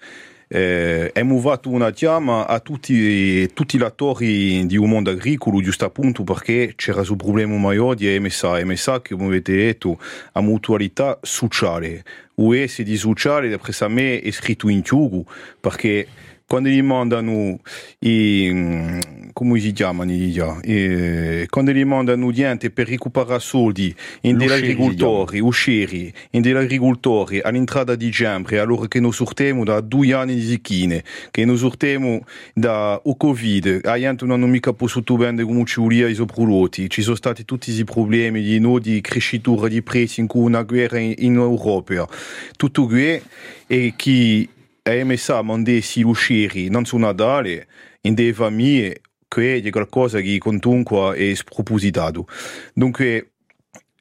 eh, 0.56 1.08
abbiamo 1.08 1.40
fatto 1.40 1.70
una 1.70 1.90
chiama 1.90 2.46
a 2.46 2.60
tutti, 2.60 3.52
tutti 3.54 3.80
gli 3.80 3.82
attori 3.82 4.64
di 4.68 4.78
un 4.78 4.88
mondo 4.88 5.10
agricolo, 5.10 5.60
giusto 5.62 5.86
appunto 5.86 6.24
perché 6.24 6.74
c'era 6.76 7.02
un 7.10 7.16
problema 7.16 7.58
maggiore 7.58 7.96
di 7.96 8.20
MSA. 8.20 8.64
MSA, 8.64 9.02
come 9.02 9.26
avete 9.26 9.56
detto, 9.56 9.98
ha 10.34 10.42
mutualità 10.42 11.18
sociale. 11.24 12.04
UE 12.36 12.68
si 12.68 12.84
di 12.84 12.98
sociale, 12.98 13.50
d'après 13.50 13.82
me, 13.88 14.22
è 14.22 14.30
scritto 14.30 14.70
in 14.70 14.84
ciugo, 14.84 15.26
perché 15.60 16.08
quando 16.54 16.70
gli 16.70 16.84
mandano 16.84 17.58
i, 18.02 19.00
come 19.34 19.60
si 19.60 19.72
chiamano 19.72 20.12
i, 20.12 21.48
quando 21.50 21.72
gli 21.72 21.84
mandano 21.84 22.32
gente 22.32 22.70
per 22.70 22.88
recuperare 22.88 23.40
soldi 23.40 23.92
in 24.22 24.38
degli 24.38 24.52
agricoltori, 24.52 25.40
usciri, 25.40 26.14
in 26.30 26.44
degli 26.44 26.56
agricoltori 26.56 27.40
all'entrata 27.40 27.96
di 27.96 28.06
dicembre, 28.06 28.60
allora 28.60 28.88
che 28.88 29.00
noi 29.00 29.14
sortiamo 29.14 29.64
da 29.64 29.82
due 29.82 30.14
anni 30.14 30.36
di 30.36 30.44
zicchine, 30.44 31.04
che 31.32 31.44
noi 31.44 31.58
sortiamo 31.58 32.24
da 32.54 33.02
o 33.04 33.18
Covid, 33.18 33.84
la 33.84 33.98
gente 33.98 34.24
non 34.24 34.36
hanno 34.36 34.46
mica 34.46 34.74
potuto 34.74 35.18
vendere 35.18 35.48
come 35.48 35.66
ci 35.66 35.80
voleva 35.80 36.08
i 36.08 36.14
prodotti, 36.14 36.88
ci 36.88 37.02
sono 37.02 37.16
stati 37.16 37.46
tutti 37.46 37.66
questi 37.66 37.84
problemi 37.84 38.44
di, 38.44 38.60
no, 38.60 38.78
di 38.78 39.02
crescitura 39.02 39.68
di 39.68 39.82
prezzi 39.82 40.20
in 40.20 40.28
cui 40.28 40.44
una 40.44 40.62
guerra 40.62 41.00
in, 41.00 41.16
in 41.18 41.34
Europa, 41.34 42.08
tutto 42.56 42.86
questo 42.86 43.28
e 43.66 43.94
chi 43.96 44.48
MSA 44.86 45.42
mandessi 45.42 46.02
l'usciri 46.02 46.70
non 46.70 46.86
su 46.86 46.98
Natale 46.98 47.68
in 48.02 48.14
delle 48.14 48.34
famiglie 48.34 49.02
che 49.28 49.56
è 49.56 49.70
qualcosa 49.70 50.20
che 50.20 50.38
comunque 50.38 51.16
è 51.16 51.34
spropositato. 51.34 52.28
Dunque, 52.74 53.32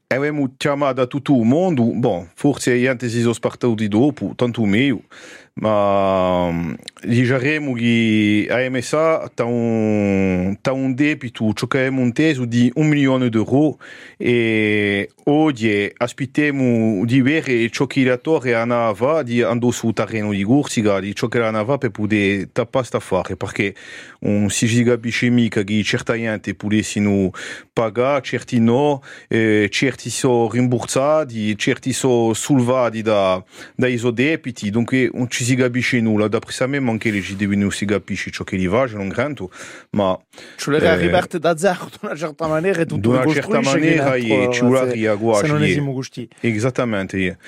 abbiamo 0.09 0.53
chiamato 0.57 1.07
tutto 1.07 1.35
il 1.35 1.47
mondo, 1.47 1.85
bon, 1.95 2.31
forse 2.35 2.77
gli 2.77 2.87
altri 2.87 3.09
si 3.09 3.21
sono 3.21 3.33
spartiti 3.33 3.89
dopo, 3.89 4.33
tanto 4.37 4.65
meglio, 4.65 5.05
ma 5.55 6.75
diciamo 7.05 7.73
che 7.73 8.47
a 8.49 8.71
MSA 8.71 9.31
un, 9.45 10.57
un 10.73 10.95
debito 10.95 11.53
di 12.45 12.71
un 12.75 12.89
milione 12.89 13.29
di 13.29 13.37
euro 13.37 13.79
e 14.17 15.11
oggi 15.25 15.91
aspettiamo 15.97 17.05
di 17.05 17.21
vedere 17.21 17.71
ciò 17.71 17.87
che 17.87 18.05
la 18.05 18.17
torre 18.19 18.55
andava 18.55 19.23
di 19.23 19.43
andare 19.43 19.73
sul 19.73 19.93
terreno 19.93 20.31
di 20.31 20.45
Corsica 20.45 21.01
di 21.01 21.15
ciò 21.15 21.27
che 21.29 21.41
andava 21.41 21.79
per 21.79 21.91
poter 21.91 22.49
tappare 22.53 23.37
perché 23.37 23.75
non 24.21 24.49
si 24.51 24.83
capisce 24.85 25.29
mica 25.29 25.63
che 25.63 25.83
potessero 26.55 27.33
pagare 27.73 28.23
certi 28.23 28.61
no 28.61 29.03
eh, 29.29 29.69
certi 29.71 30.09
sono 30.09 30.49
rimborsati 30.49 31.57
certi 31.59 31.93
sono 31.93 32.33
da, 33.03 33.43
dai 33.75 33.97
suoi 33.97 34.13
debiti 34.13 34.71
dunque 34.71 35.11
non 35.13 35.29
d'après 36.29 36.61
anche 36.63 36.92
le 36.99 37.21
GDB 37.21 37.53
non 37.53 37.71
si 37.71 37.85
capisce 37.85 38.31
ciò 38.31 38.45
che 38.45 38.57
gli 38.57 38.69
va 38.69 38.85
non 38.87 39.09
granto 39.09 39.51
ma 39.91 40.19
ci 40.57 40.71
vuole 40.71 40.85
eh, 40.85 40.89
arrivare 40.89 41.39
da 41.39 41.57
zero 41.57 41.85
in 41.85 41.99
una 42.09 42.17
certa 42.17 42.47
maniera 42.47 42.81
e 42.81 42.87
tutto 42.87 43.09
in 43.09 43.15
una 43.15 43.33
certa 43.33 43.61
maniera 43.61 44.19
ci 44.51 44.65
vuole 44.65 45.41
se 45.41 45.47
non 45.47 45.63
esiamo 45.63 45.93
gusti. 45.93 46.29
Esattamente 46.41 47.39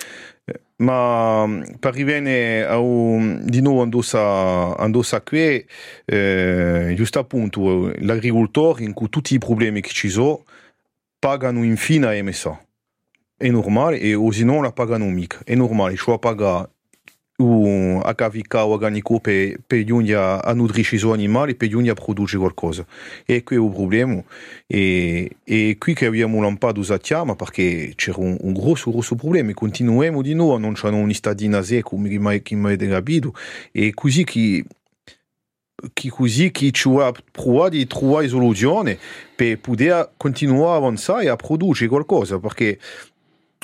ma 0.76 1.62
per 1.78 1.94
rivenire 1.94 2.66
a 2.66 2.78
un, 2.78 3.42
di 3.44 3.60
nuovo 3.60 3.82
andossa, 3.82 4.76
andossa 4.76 5.20
qui 5.20 5.64
eh, 6.04 6.92
giusto 6.96 7.18
appunto 7.18 7.92
l'agricoltore 8.00 8.82
in 8.82 8.92
cui 8.92 9.08
tutti 9.08 9.34
i 9.34 9.38
problemi 9.38 9.80
che 9.80 9.90
ci 9.90 10.08
sono 10.08 10.42
pagano 11.18 11.62
infine 11.62 12.06
a 12.06 12.22
MSA 12.22 12.64
è 13.36 13.48
normale 13.48 13.98
e 13.98 14.14
o 14.14 14.30
se 14.30 14.44
non 14.44 14.62
la 14.62 14.72
pagano 14.72 15.06
mica. 15.06 15.40
È 15.44 15.54
normale 15.54 15.96
cioè 15.96 16.18
pagare 16.18 16.70
o 17.36 18.00
a 18.00 18.14
cavica 18.14 18.64
organico 18.64 19.18
per, 19.18 19.56
per 19.66 19.82
giungere 19.84 20.40
a 20.42 20.52
nutrirci 20.52 20.94
i 20.94 20.98
suoi 20.98 21.14
animali, 21.14 21.54
per 21.54 21.68
giungere 21.68 21.98
a 21.98 22.02
produrre 22.02 22.38
qualcosa. 22.38 22.86
E 23.24 23.42
qui 23.42 23.56
è 23.56 23.60
il 23.60 23.70
problema. 23.70 24.22
E, 24.66 25.30
e 25.42 25.76
qui 25.78 25.94
che 25.94 26.06
abbiamo 26.06 26.40
lampato 26.40 26.80
usatiamo 26.80 27.34
perché 27.34 27.92
c'era 27.96 28.20
un, 28.20 28.36
un 28.40 28.52
grosso, 28.52 28.90
grosso 28.90 29.16
problema. 29.16 29.50
E 29.50 29.54
continuiamo 29.54 30.22
di 30.22 30.34
nuovo, 30.34 30.58
non 30.58 30.74
c'è 30.74 30.88
un 30.88 31.12
stadina 31.12 31.62
secca, 31.62 31.88
come 31.88 32.08
mi 32.08 32.66
avete 32.66 32.88
capito. 32.88 33.34
E 33.72 33.92
così 33.94 34.24
che 34.24 34.64
che 35.92 36.08
così 36.08 36.50
che 36.50 36.70
ci 36.70 36.88
ha 36.88 37.12
provato 37.30 37.70
di 37.70 37.86
trovare 37.86 38.28
soluzioni 38.28 38.96
per 39.34 39.58
poter 39.58 40.12
continuare 40.16 40.72
a 40.72 40.76
avanzare 40.76 41.24
e 41.24 41.28
a 41.28 41.36
produrre 41.36 41.88
qualcosa 41.88 42.38
perché 42.38 42.78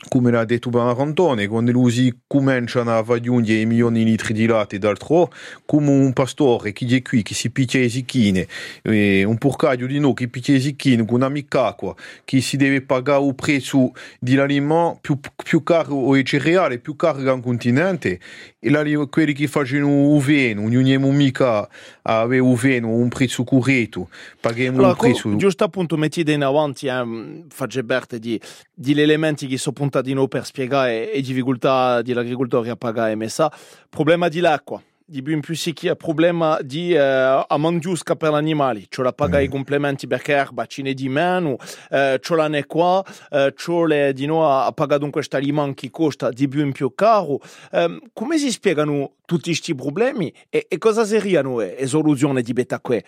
come 0.09 0.31
l'ha 0.31 0.45
detto 0.45 0.71
Banarantone, 0.71 1.47
quando 1.47 1.73
lui 1.73 2.21
cominciano 2.27 2.91
a 2.91 3.05
raggiungere 3.07 3.61
i 3.61 3.67
milioni 3.67 4.03
di 4.03 4.11
litri 4.11 4.33
di 4.33 4.47
latte 4.47 4.79
d'altro, 4.79 5.31
come 5.67 5.91
un 5.91 6.13
pastore 6.13 6.73
che 6.73 6.87
è 6.87 7.03
qui, 7.03 7.23
che 7.23 7.35
si 7.35 7.51
picchia 7.51 7.81
le 7.81 7.89
zicchine, 7.89 8.47
un 8.85 9.37
porcaio 9.39 9.87
di 9.87 9.99
noi 9.99 10.15
che 10.15 10.29
picchia 10.29 10.55
le 10.55 10.61
zicchine 10.61 11.05
con 11.05 11.17
una 11.17 11.29
mica 11.29 11.67
acqua, 11.67 11.95
che 12.25 12.41
si 12.41 12.57
deve 12.57 12.81
pagare 12.81 13.25
il 13.25 13.35
prezzo 13.35 13.93
dell'alimento 14.19 14.99
più, 15.01 15.19
più 15.43 15.63
caro 15.63 15.95
o 15.95 16.17
i 16.17 16.25
cereali, 16.25 16.79
più 16.79 16.97
caro 16.97 17.19
che 17.23 17.29
un 17.29 17.43
continente, 17.43 18.19
e 18.63 18.69
là, 18.69 18.85
quelli 19.07 19.33
che 19.33 19.47
fanno 19.47 20.17
il 20.17 20.23
vino, 20.23 20.69
non 20.69 20.77
abbiamo 20.77 21.11
mica 21.13 21.67
avere 22.03 22.47
il 22.47 22.57
vino 22.57 22.89
un 22.89 23.09
prezzo 23.09 23.43
corretto, 23.43 24.11
paghiamo 24.39 24.77
allora, 24.77 24.91
un 24.91 24.97
prezzo... 24.97 25.35
Giusto 25.37 25.65
appunto 25.65 25.97
mettete 25.97 26.33
in 26.33 26.43
avanti, 26.43 26.87
eh, 26.87 27.45
faccio 27.49 27.83
parte 27.85 28.19
di, 28.19 28.39
di 28.75 28.93
elementi 29.01 29.47
che 29.47 29.57
sono 29.57 29.75
contadino 29.79 30.29
per 30.29 30.45
spiegare 30.45 31.11
le 31.15 31.21
difficoltà 31.23 32.03
dell'agricoltore 32.03 32.69
a 32.69 32.77
pagare 32.77 33.17
MSA. 33.17 33.51
Problema 33.89 34.29
di 34.29 34.41
l'acqua, 34.41 34.83
di 35.11 35.23
più 35.23 35.35
in 35.35 35.41
più 35.41 35.57
sicchi, 35.57 35.91
problema 35.97 36.61
di 36.63 36.93
eh, 36.93 37.45
amandiusca 37.49 38.15
per 38.15 38.31
gli 38.31 38.37
animali, 38.37 38.87
cioè 38.89 39.05
la 39.05 39.13
paga 39.13 39.41
mm. 39.41 39.43
i 39.43 39.49
complementi 39.49 40.07
perché 40.07 40.35
erba 40.35 40.67
ce 40.67 40.83
n'è 40.83 40.95
di 40.95 41.09
meno, 41.09 41.57
eh, 41.91 42.19
c'è 42.21 42.35
la 42.37 42.47
ne 42.47 42.65
qua, 42.65 43.05
eh, 43.31 43.53
c'è 43.57 44.13
di 44.13 44.27
noi 44.27 44.67
a 44.69 44.71
pagare 44.71 45.11
questo 45.11 45.37
alimento 45.37 45.81
che 45.81 45.91
costa 45.91 46.31
di 46.31 46.47
più 46.47 46.65
in 46.65 46.71
più 46.71 46.95
caro. 46.95 47.41
Eh, 47.73 48.01
come 48.13 48.39
si 48.39 48.53
spiegano 48.53 49.15
tutti 49.25 49.51
questi 49.51 49.75
problemi 49.75 50.33
e, 50.49 50.67
e 50.69 50.79
cosa 50.79 51.05
sarebbero 51.05 51.59
le 51.59 51.87
soluzioni 51.89 52.41
di 52.43 52.53
beta 52.53 52.79
qui? 52.79 53.03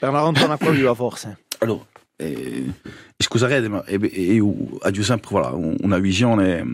Per 0.00 0.08
una 0.08 0.18
rantona 0.22 0.56
qua 0.56 0.94
forse. 0.94 1.44
Allora, 1.60 1.86
eh, 2.22 2.72
scusate, 3.16 3.68
ma 3.68 3.84
io 3.88 4.46
ho 4.46 5.02
sempre 5.02 5.28
voilà, 5.30 5.48
una 5.50 5.98
visione 5.98 6.64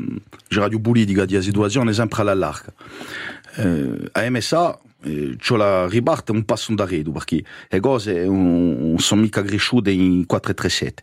geradiopolitica 0.49 1.25
di 1.25 1.41
situazione 1.41 1.93
sempre 1.93 2.29
all'arca. 2.29 2.73
Eh, 3.57 4.11
a 4.13 4.31
MSA 4.31 4.81
c'ho 5.37 5.57
la 5.57 5.87
ribalta 5.87 6.33
un 6.33 6.45
passo 6.45 6.75
d'arredo 6.75 7.13
perché 7.13 7.45
le 7.69 7.81
cose 7.81 8.25
non 8.25 8.97
sono 8.99 9.23
mica 9.23 9.43
cresciute 9.43 9.91
in 9.91 10.27
437. 10.27 11.03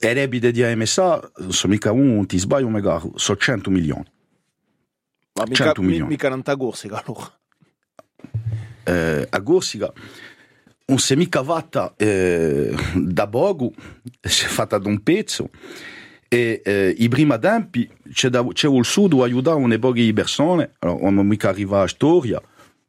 E 0.00 0.14
le 0.14 0.22
ebite 0.22 0.52
di 0.52 0.62
AMSA 0.62 1.32
sono 1.48 1.72
mica 1.72 1.90
un, 1.90 2.24
ti 2.26 2.38
sbaglio, 2.38 2.68
magari, 2.68 3.10
sono 3.16 3.36
100 3.36 3.70
milioni. 3.70 4.04
Ma 5.34 5.44
mica, 5.44 5.64
100 5.64 5.82
milioni. 5.82 6.08
mica 6.08 6.28
non 6.28 6.42
a 6.44 6.56
Corsica 6.56 7.02
allora. 7.04 7.32
Eh, 8.84 9.26
a 9.28 9.42
Corsica 9.42 9.92
un 10.88 10.98
semicavata 10.98 11.94
eh, 11.96 12.74
da 12.94 13.26
Bogu, 13.26 13.72
si 14.20 14.44
è 14.44 14.48
fatta 14.48 14.78
da 14.78 14.88
un 14.88 15.02
pezzo, 15.02 15.50
e 16.28 16.60
eh, 16.64 16.94
i 16.96 17.08
primi 17.08 17.38
tempi 17.38 17.88
c'è, 18.12 18.28
il 18.28 18.84
sud 18.84 19.12
a 19.14 19.24
aiutare 19.24 19.56
una 19.56 19.78
poche 19.78 20.12
persone, 20.12 20.72
allora 20.80 21.10
non 21.10 21.26
mica 21.26 21.50
arriva 21.50 21.82
a 21.82 21.88
storia, 21.88 22.40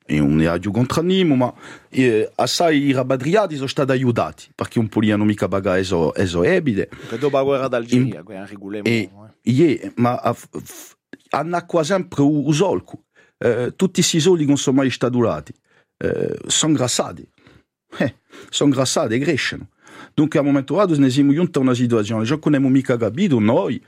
e 0.05 0.19
un 0.19 0.37
viaggio 0.37 0.71
contro 0.71 1.01
Nimo, 1.01 1.35
ma 1.35 1.53
eh, 1.89 2.31
assai 2.35 2.85
i 2.85 2.91
rabadriati 2.93 3.55
sono 3.55 3.67
stati 3.67 3.91
aiutati, 3.91 4.47
perché 4.55 4.79
un 4.79 4.87
po' 4.87 5.01
non 5.01 5.27
mica 5.27 5.47
baga 5.47 5.77
eso, 5.77 6.15
eso 6.15 6.43
ebide. 6.43 6.89
Che 7.09 7.17
dopo 7.17 7.37
la 7.37 7.43
guerra 7.43 7.67
d'Algeria, 7.67 8.23
che 8.23 8.45
regolemo. 8.45 8.85
E, 8.87 9.09
eh. 9.43 9.91
ma 9.95 10.19
hanno 11.29 11.65
sempre 11.83 12.21
un 12.23 12.53
solco. 12.53 13.03
Eh, 13.37 13.73
tutti 13.75 14.01
questi 14.01 14.19
soldi 14.19 14.45
non 14.45 14.57
sono 14.57 14.77
mai 14.77 14.89
stati 14.89 15.11
durati. 15.11 15.53
Eh, 15.97 16.39
sono 16.47 16.73
grassati. 16.73 17.29
Eh, 17.97 18.15
sono 18.49 18.71
grassati 18.71 19.15
e 19.15 19.19
crescono. 19.19 19.67
Dunque, 20.13 20.39
a 20.39 20.41
momento 20.41 20.75
dato, 20.75 20.97
ne 20.97 21.09
siamo 21.09 21.33
giunti 21.33 21.57
a 21.57 21.61
una 21.61 21.73
situazione, 21.73 22.23
già 22.23 22.35
non 22.35 22.53
abbiamo 22.53 22.69
mica 22.69 22.97
capito 22.97 23.39
noi, 23.39 23.81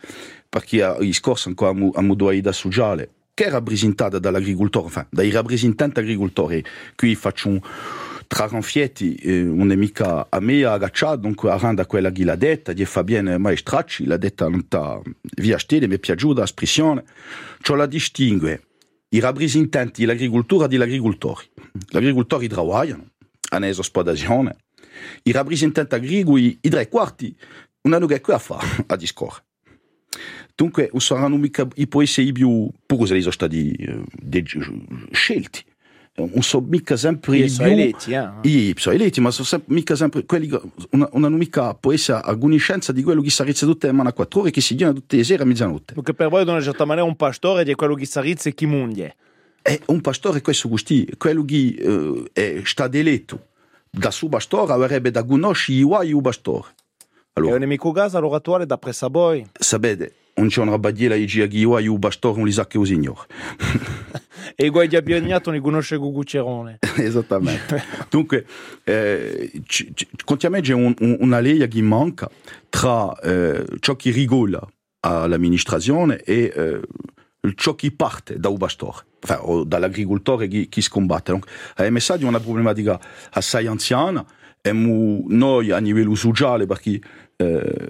perché 0.48 0.96
i 1.00 1.13
scorsi 1.13 1.50
ancora 1.50 1.72
abbiamo 1.72 2.41
da 2.41 2.51
sociale, 2.51 3.10
che 3.34 3.46
è 3.46 3.50
rappresentata 3.50 4.20
dall'agricoltore, 4.20 4.88
enfin, 4.88 5.08
dai 5.10 5.31
rappresentanti 5.31 6.00
agricoltori. 6.00 6.63
Qui 6.96 7.15
faccio 7.15 7.50
un 7.50 7.62
tra 8.31 8.48
Ranfietti, 8.48 9.15
eh, 9.15 9.41
non 9.41 9.74
è 9.74 9.75
mica 9.75 10.27
a 10.29 10.39
me 10.39 10.63
agacciato, 10.63 11.17
dunque 11.17 11.51
arranda 11.51 11.86
quella 11.86 12.12
che 12.12 12.24
l'ha 12.24 12.38
detta, 12.38 12.72
gli 12.72 12.86
fa 12.86 13.03
maestracci, 13.03 14.05
l'ha 14.05 14.15
detta 14.15 14.48
non 14.48 14.63
sta 14.65 15.01
via 15.36 15.58
stile, 15.58 15.86
mi 15.88 15.96
è 15.96 16.00
piaciuta 16.00 16.39
l'espressione, 16.39 17.03
ciò 17.62 17.75
la 17.75 17.86
distingue 17.86 18.62
i 19.10 19.20
rappresentanti 19.20 20.01
dell'agricoltura 20.01 20.67
dell'agricoltori. 20.67 21.43
Gli 21.89 21.98
agricoltori 21.98 22.48
lavorano, 22.48 23.11
hanno 23.51 23.65
esplotazione, 23.65 24.55
i 25.24 25.31
rappresentanti 25.31 25.96
agricoli, 25.96 26.58
i 26.62 26.70
tre 26.70 26.88
quarti, 26.88 27.36
non 27.81 27.93
hanno 27.93 28.05
che 28.05 28.22
a 28.25 28.38
fare 28.38 28.67
a 28.88 28.96
discorrere. 28.96 29.46
Dunque, 30.55 30.89
non 30.91 31.01
saranno 31.01 31.38
mica 31.38 31.67
i 31.75 31.88
poeti 31.88 32.31
più, 32.31 32.70
pure 32.86 33.08
se 33.08 33.20
sono 33.20 33.31
stati 33.31 33.72
eh, 33.72 34.03
scelti. 35.12 35.63
Non 36.13 36.41
sono 36.41 36.67
mica 36.67 36.98
sempre 36.98 37.38
i 37.38 37.50
più... 37.50 37.65
eletti, 37.65 38.12
eh? 38.12 38.29
I 38.41 38.74
sono 38.77 38.96
eletti, 38.96 39.22
ma 39.22 39.31
sono 39.31 39.48
sempre, 39.48 39.74
mica 39.74 39.96
sempre 39.96 40.25
quelli 40.25 40.48
che 40.48 40.60
non 40.91 41.08
hanno 41.12 41.38
mica 41.38 41.74
poesia 41.74 42.22
a 42.24 42.38
conoscenza 42.38 42.91
di 42.91 43.01
quello 43.01 43.22
che 43.22 43.29
sarizza 43.29 43.65
tutte 43.65 43.88
le 43.88 43.93
mani 43.93 44.10
a 44.10 44.13
quattro 44.13 44.41
ore 44.41 44.51
che 44.51 44.62
si 44.62 44.75
viene 44.75 44.93
tutte 44.93 45.15
le 45.15 45.24
sere 45.24 45.43
a 45.43 45.46
mezzanotte. 45.46 45.93
Perché 45.93 46.13
per 46.13 46.27
voi, 46.27 46.43
in 46.43 46.50
una 46.50 46.62
certa 46.62 46.86
maniera, 46.86 47.08
un 47.08 47.15
pastore 47.15 47.63
è 47.63 47.75
quello 47.75 47.96
che 47.96 48.05
sarizza 48.05 48.50
e 48.50 48.53
chi 48.53 48.65
munge. 48.65 49.15
È 49.62 49.80
un 49.88 50.01
pastore 50.01 50.41
questo 50.41 50.68
gusti, 50.68 51.08
quello 51.18 51.46
che 51.46 51.75
uh, 51.80 52.25
è 52.34 52.62
stato 52.63 52.98
eletto 52.98 53.48
da 53.91 54.10
suo 54.10 54.30
pastore 54.30 54.72
avrebbe 54.72 55.12
da 55.12 55.24
conoscere 55.24 55.77
i 55.80 55.84
guai 55.84 56.10
il 56.10 56.22
pastore. 56.22 56.68
Allora, 57.34 57.51
è 57.51 57.56
un 57.56 57.62
nemico 57.62 57.91
gas 57.91 58.15
all'oratore 58.15 58.65
da 58.65 58.77
pressa 58.77 59.08
voi. 59.08 59.46
Sapete, 59.53 60.13
non 60.36 60.48
c'è 60.48 60.62
una 60.62 60.72
rabadiela 60.72 61.15
e 61.15 61.25
gira 61.25 61.46
chi 61.46 61.60
il 61.60 61.98
pastore 62.00 62.38
non 62.38 62.46
li 62.46 62.51
sa 62.51 62.68
che 62.68 62.77
il 62.77 62.86
signore. 62.86 63.27
e 64.56 64.65
i 64.65 64.70
guai 64.70 64.88
di 64.88 64.96
abbiognato 64.96 65.51
ne 65.51 65.60
conosce 65.60 65.98
Guguccerone. 65.98 66.80
Esattamente. 66.98 67.84
Dunque, 68.10 68.46
eh, 68.84 69.51
c- 69.65 69.91
c- 69.94 70.38
c'è 70.38 70.74
un, 70.74 70.94
un, 71.00 71.18
una 71.20 71.39
legge 71.39 71.68
che 71.68 71.82
manca 71.82 72.30
tra 72.70 73.13
eh, 73.20 73.65
ciò 73.80 73.96
che 73.96 74.12
rigola 74.12 74.65
all'amministrazione 75.01 76.22
e 76.22 76.51
eh, 76.53 76.82
ciò 77.55 77.75
che 77.75 77.91
parte 77.91 78.39
da 78.39 78.50
un 78.50 78.57
pastore 78.57 79.05
enfin, 79.21 79.38
o 79.41 79.63
dall'agricoltore 79.63 80.48
che, 80.48 80.67
che 80.69 80.81
si 80.81 80.89
combatte. 80.89 81.31
Donc, 81.31 81.48
è 81.75 81.89
messaggio 81.89 82.27
una 82.27 82.39
problematica 82.39 83.00
assai 83.31 83.67
anziana 83.67 84.25
e 84.62 84.71
noi 84.71 85.71
a 85.71 85.79
livello 85.79 86.13
sociale 86.13 86.67
perché 86.67 87.00
eh, 87.36 87.89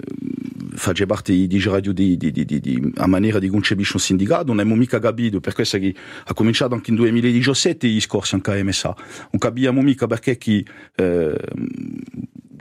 faccia 0.73 1.05
parte 1.05 1.33
di 1.47 1.61
radio 1.61 1.91
di, 1.91 2.15
di, 2.15 2.31
di, 2.31 2.45
di, 2.45 2.93
a 2.95 3.07
maniera 3.07 3.39
di 3.39 3.49
concepire 3.49 3.89
un 3.93 3.99
sindacato 3.99 4.45
non 4.45 4.59
abbiamo 4.59 4.79
mica 4.79 4.97
capito 4.99 5.41
per 5.41 5.53
questo 5.53 5.77
che 5.79 5.93
ha 6.23 6.33
cominciato 6.33 6.73
anche 6.73 6.91
in 6.91 6.95
2017 6.95 7.87
gli 7.89 7.99
scorsi 7.99 8.35
anche 8.35 8.51
a 8.51 8.63
MSA 8.63 8.95
non 9.31 9.39
capiamo 9.39 9.81
mica 9.81 10.07
perché 10.07 10.37
chi 10.37 10.65
eh, 10.95 11.35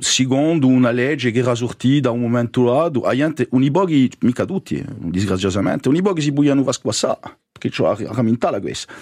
secondo 0.01 0.67
una 0.67 0.91
legge 0.91 1.31
che 1.31 1.41
era 1.41 1.55
sortita 1.55 2.09
da 2.09 2.15
un 2.15 2.21
momento 2.21 2.65
lato 2.65 3.03
a 3.03 3.15
gente 3.15 3.47
uniboghi 3.51 4.11
mica 4.21 4.47
tutti 4.47 4.83
disgraziosamente 4.97 5.89
uniboghi 5.89 6.23
si 6.23 6.33
buiano 6.33 6.63
va 6.63 6.73
squassare 6.73 7.21
che 7.53 7.69
ci 7.69 7.83
ha 7.85 7.95
rammentata 8.09 8.59
questa. 8.61 8.93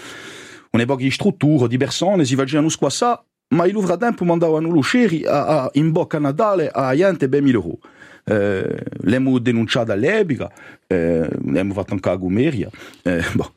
Un'epoca 0.70 1.02
di 1.02 1.10
struttura 1.10 1.66
di 1.68 1.76
persone 1.76 2.24
si 2.24 2.34
facevano 2.34 2.68
squassare 2.68 3.20
ma 3.50 3.64
il 3.64 3.80
frattempo 3.80 4.24
mandavano 4.24 4.68
l'uscieri 4.68 5.24
in 5.72 5.92
bocca 5.92 6.18
a 6.18 6.20
Natale 6.20 6.68
a 6.68 6.94
gente 6.94 7.28
ben 7.28 7.44
1000 7.44 7.56
euro 7.56 7.78
eh, 8.24 8.84
l'abbiamo 8.98 9.38
denunciata 9.38 9.94
all'epoca 9.94 10.52
eh, 10.86 11.28
l'abbiamo 11.44 11.72
fatto 11.72 11.94
anche 11.94 12.10
a 12.10 12.16
Gumeria 12.16 12.68
eh, 13.02 13.24
boh, 13.32 13.54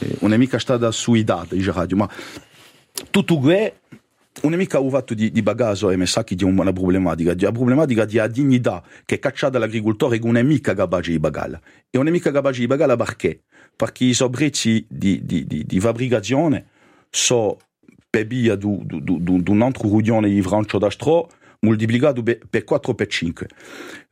eh, 0.00 0.16
non 0.20 0.34
è 0.34 0.36
mica 0.36 0.58
stata 0.58 0.90
suidata 0.90 1.54
in 1.54 1.72
radio 1.72 1.96
ma 1.96 2.10
tutto 3.10 3.38
questo 3.38 3.80
non 4.40 4.54
è 4.54 4.56
mica 4.56 4.78
un 4.80 4.90
fatto 4.90 5.14
di, 5.14 5.30
di 5.30 5.42
bagaglio 5.42 5.90
e 5.90 5.96
mi 5.96 6.06
sa 6.06 6.24
che 6.24 6.34
è 6.38 6.44
una 6.44 6.72
problematica, 6.72 7.34
la 7.38 7.52
problematica 7.52 8.04
di 8.04 8.20
dignità 8.30 8.82
che 9.04 9.16
è 9.16 9.18
cacciata 9.18 9.52
dall'agricoltore 9.52 10.18
che 10.18 10.24
non 10.24 10.36
è 10.36 10.42
mica 10.42 10.74
capace 10.74 11.10
di 11.10 11.20
pagare. 11.20 11.60
E 11.90 11.98
non 11.98 12.08
è 12.08 12.10
mica 12.10 12.30
capace 12.30 12.60
di 12.60 12.66
pagare 12.66 12.96
perché? 12.96 13.42
Perché 13.76 14.04
i 14.04 14.16
prezzi 14.30 14.84
di, 14.88 15.24
di, 15.24 15.46
di, 15.46 15.64
di 15.64 15.80
fabbricazione 15.80 16.66
sono 17.10 17.58
per 18.08 18.26
via 18.26 18.56
di 18.56 18.66
un 18.66 19.62
altro 19.62 19.88
ruglione 19.88 20.28
di 20.28 20.42
francio 20.42 20.78
da 20.78 20.90
stro 20.90 21.30
moltiplicato 21.60 22.22
per 22.22 22.64
4 22.64 22.94
per 22.94 23.06
5. 23.06 23.48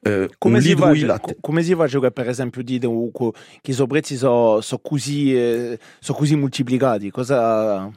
Eh, 0.03 0.31
come, 0.39 0.61
si 0.61 0.75
va, 0.75 1.21
come 1.41 1.63
si 1.63 1.75
fa 1.75 1.85
a 1.85 2.11
per 2.11 2.29
esempio 2.29 2.63
dire 2.63 2.89
che 3.61 3.73
i 3.73 3.87
prezzi 3.87 4.17
sono 4.17 4.61
so 4.61 4.79
così, 4.79 5.35
eh, 5.35 5.79
so 5.99 6.15
così 6.15 6.37
moltiplicati? 6.37 7.11
Cosa 7.11 7.91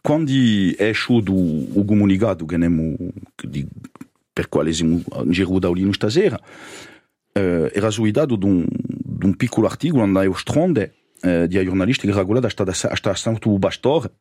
quando 0.00 0.30
è 0.76 0.88
uscito 0.90 1.32
il 1.32 1.84
comunicato 1.86 2.44
che 2.44 2.54
abbiamo, 2.54 2.96
di, 3.42 3.66
per 4.32 4.48
quale 4.48 4.72
siamo 4.72 5.02
girato 5.26 5.58
da 5.58 5.70
lì 5.72 5.92
stasera, 5.92 6.40
eh, 7.32 7.70
era 7.72 7.90
suidato 7.90 8.36
di 8.36 8.44
un, 8.44 8.66
di 8.68 9.26
un 9.26 9.36
piccolo 9.36 9.66
articolo 9.66 10.04
nella 10.04 10.32
Stronde 10.34 10.94
eh, 11.22 11.46
di 11.46 11.64
giornalisti 11.64 12.06
che 12.06 12.12
regolata 12.12 12.48
sta 12.48 13.14
stato 13.14 13.48
un 13.48 13.58
bastore 13.58 14.18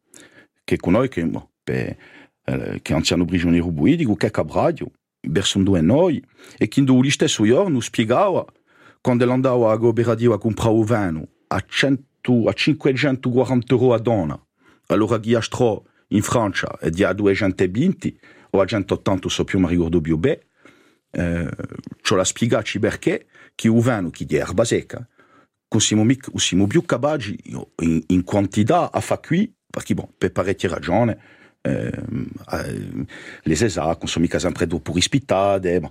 che 0.63 0.77
con 0.77 0.93
noi 0.93 1.09
che, 1.09 1.29
per, 1.63 1.97
eh, 2.45 2.79
che 2.81 2.93
anziano 2.93 3.25
prigioniero 3.25 3.71
politico 3.71 4.15
che 4.15 4.27
è 4.27 4.31
cabradio 4.31 4.91
verso 5.27 5.59
due 5.59 5.81
noi 5.81 6.23
e 6.57 6.67
che 6.67 6.79
in 6.79 7.09
stesso 7.09 7.43
giorno 7.45 7.79
spiegava 7.79 8.45
quando 9.01 9.29
andava 9.31 9.71
a 9.71 9.75
Goberadio 9.77 10.33
a 10.33 10.39
comprare 10.39 10.77
il 10.77 10.85
vino 10.85 11.27
a, 11.47 11.63
100, 11.67 12.43
a 12.45 12.53
540 12.53 13.73
euro 13.73 13.93
a 13.93 13.99
donna 13.99 14.45
allora 14.93 15.19
chi 15.19 15.33
astrò 15.33 15.81
in 16.09 16.21
Francia 16.21 16.77
è 16.79 16.89
di 16.89 17.03
a 17.03 17.13
220 17.13 18.19
o 18.51 18.61
a 18.61 18.65
180 18.65 19.29
so 19.29 19.43
più 19.43 19.59
ma 19.59 19.67
ricordo 19.67 20.01
più 20.01 20.17
bene 20.17 20.41
eh, 21.11 21.49
ci 22.01 22.15
la 22.15 22.23
spiegaci 22.23 22.79
perché 22.79 23.27
chi 23.55 23.67
uvano 23.67 24.09
chi 24.09 24.25
di 24.25 24.35
erba 24.35 24.63
secca 24.63 25.05
siamo, 25.77 26.05
siamo 26.35 26.67
più 26.67 26.83
capaci 26.83 27.37
in, 27.45 28.03
in 28.07 28.23
quantità 28.23 28.91
a 28.91 28.99
fare 28.99 29.21
qui 29.25 29.55
perché 29.69 29.93
bon, 29.93 30.09
per 30.17 30.31
parecchie 30.31 30.67
ragioni 30.67 31.15
eh, 31.61 31.91
eh, 32.51 33.05
les 33.43 33.61
esatto, 33.61 34.07
sono 34.07 34.25
mica 34.25 34.39
sempre 34.39 34.65
dopo 34.65 34.93
rispettate, 34.93 35.79
ma 35.79 35.89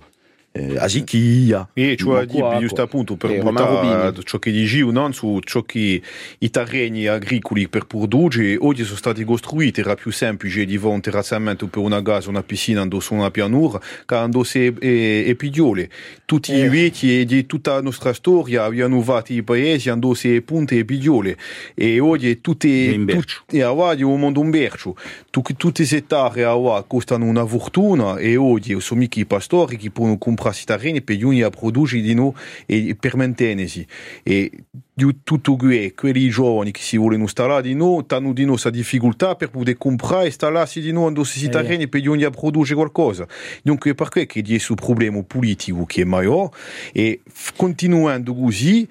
eh, 0.51 0.77
Asichia. 0.77 1.69
E 1.73 1.95
cioè, 1.97 2.25
di, 2.25 2.43
giusto 2.59 2.81
appunto 2.81 3.15
per 3.15 3.39
portare 3.39 4.13
ciò 4.23 4.37
che 4.37 4.51
dici 4.51 4.85
non 4.91 5.13
su 5.13 5.39
ciò 5.43 5.63
che 5.63 6.01
i 6.37 6.49
terreni 6.49 7.07
agricoli 7.07 7.69
per 7.69 7.85
produrre 7.85 8.57
oggi 8.59 8.83
sono 8.83 8.97
stati 8.97 9.23
costruiti 9.23 9.79
era 9.79 9.95
più 9.95 10.11
semplice 10.11 10.65
di 10.65 10.75
un 10.75 10.99
terrazzamento 10.99 11.67
per 11.67 11.81
una 11.81 12.01
casa 12.01 12.29
una 12.29 12.43
piscina 12.43 12.85
su 12.99 13.13
una 13.13 13.31
pianura 13.31 13.79
che 14.05 14.15
andò 14.15 14.41
e, 14.53 14.73
e, 14.79 15.23
e 15.27 15.35
pigliole. 15.35 15.89
Tutti 16.25 16.51
eh. 16.51 16.65
i 16.65 16.69
vecchi 16.69 17.25
di 17.25 17.45
tutta 17.45 17.75
la 17.75 17.81
nostra 17.81 18.11
storia 18.11 18.65
abbiano 18.65 19.01
fatto 19.01 19.31
i 19.31 19.43
paesi 19.43 19.89
andò 19.89 20.13
se 20.13 20.41
punte 20.41 20.77
e 20.77 20.85
pigliole. 20.85 21.37
E 21.73 21.99
oggi 21.99 22.41
tutti 22.41 23.05
e 23.51 23.63
oggi 23.63 24.03
un 24.03 24.19
mondo 24.19 24.39
un 24.41 24.49
bercio 24.49 24.95
tutti 25.29 25.87
queste 25.87 26.03
aree 26.09 26.83
costano 26.87 27.25
una 27.25 27.45
fortuna 27.45 28.17
e 28.17 28.35
oggi 28.35 28.79
sono 28.81 28.99
mica 28.99 29.19
i 29.19 29.25
pastori 29.25 29.77
che 29.77 29.91
possono 29.91 30.17
comprare 30.17 30.40
comprare 30.49 31.01
per 31.01 31.17
giugno 31.17 31.45
a 31.45 31.49
produrre 31.49 32.01
di 32.01 32.13
noi 32.13 32.33
e 32.65 32.95
per 32.99 33.15
mantenersi. 33.15 33.85
E 34.23 34.51
di 34.93 35.17
tutto 35.23 35.55
questo, 35.55 35.93
quelli 35.95 36.29
giovani 36.29 36.71
che 36.71 36.81
si 36.81 36.97
vogliono 36.97 37.23
installare 37.23 37.63
di 37.63 37.73
noi, 37.73 38.03
hanno 38.09 38.33
di 38.33 38.41
noi 38.41 38.51
questa 38.51 38.69
difficoltà 38.69 39.35
per 39.35 39.49
poter 39.49 39.77
comprare 39.77 40.23
e 40.23 40.25
installarsi 40.27 40.81
di 40.81 40.91
noi 40.91 41.09
in 41.09 41.15
questi 41.15 41.49
terreni 41.49 41.87
per 41.87 42.01
giugno 42.01 42.27
a 42.27 42.31
produrre 42.31 42.73
qualcosa. 42.73 43.27
Dunque, 43.63 43.93
per 43.95 44.09
questo 44.09 44.33
che 44.33 44.41
c'è 44.41 44.49
questo 44.49 44.75
problema 44.75 45.21
politico 45.23 45.85
che 45.85 46.01
è 46.01 46.05
maggiore 46.05 46.49
e 46.91 47.21
continuando 47.55 48.35
così, 48.35 48.87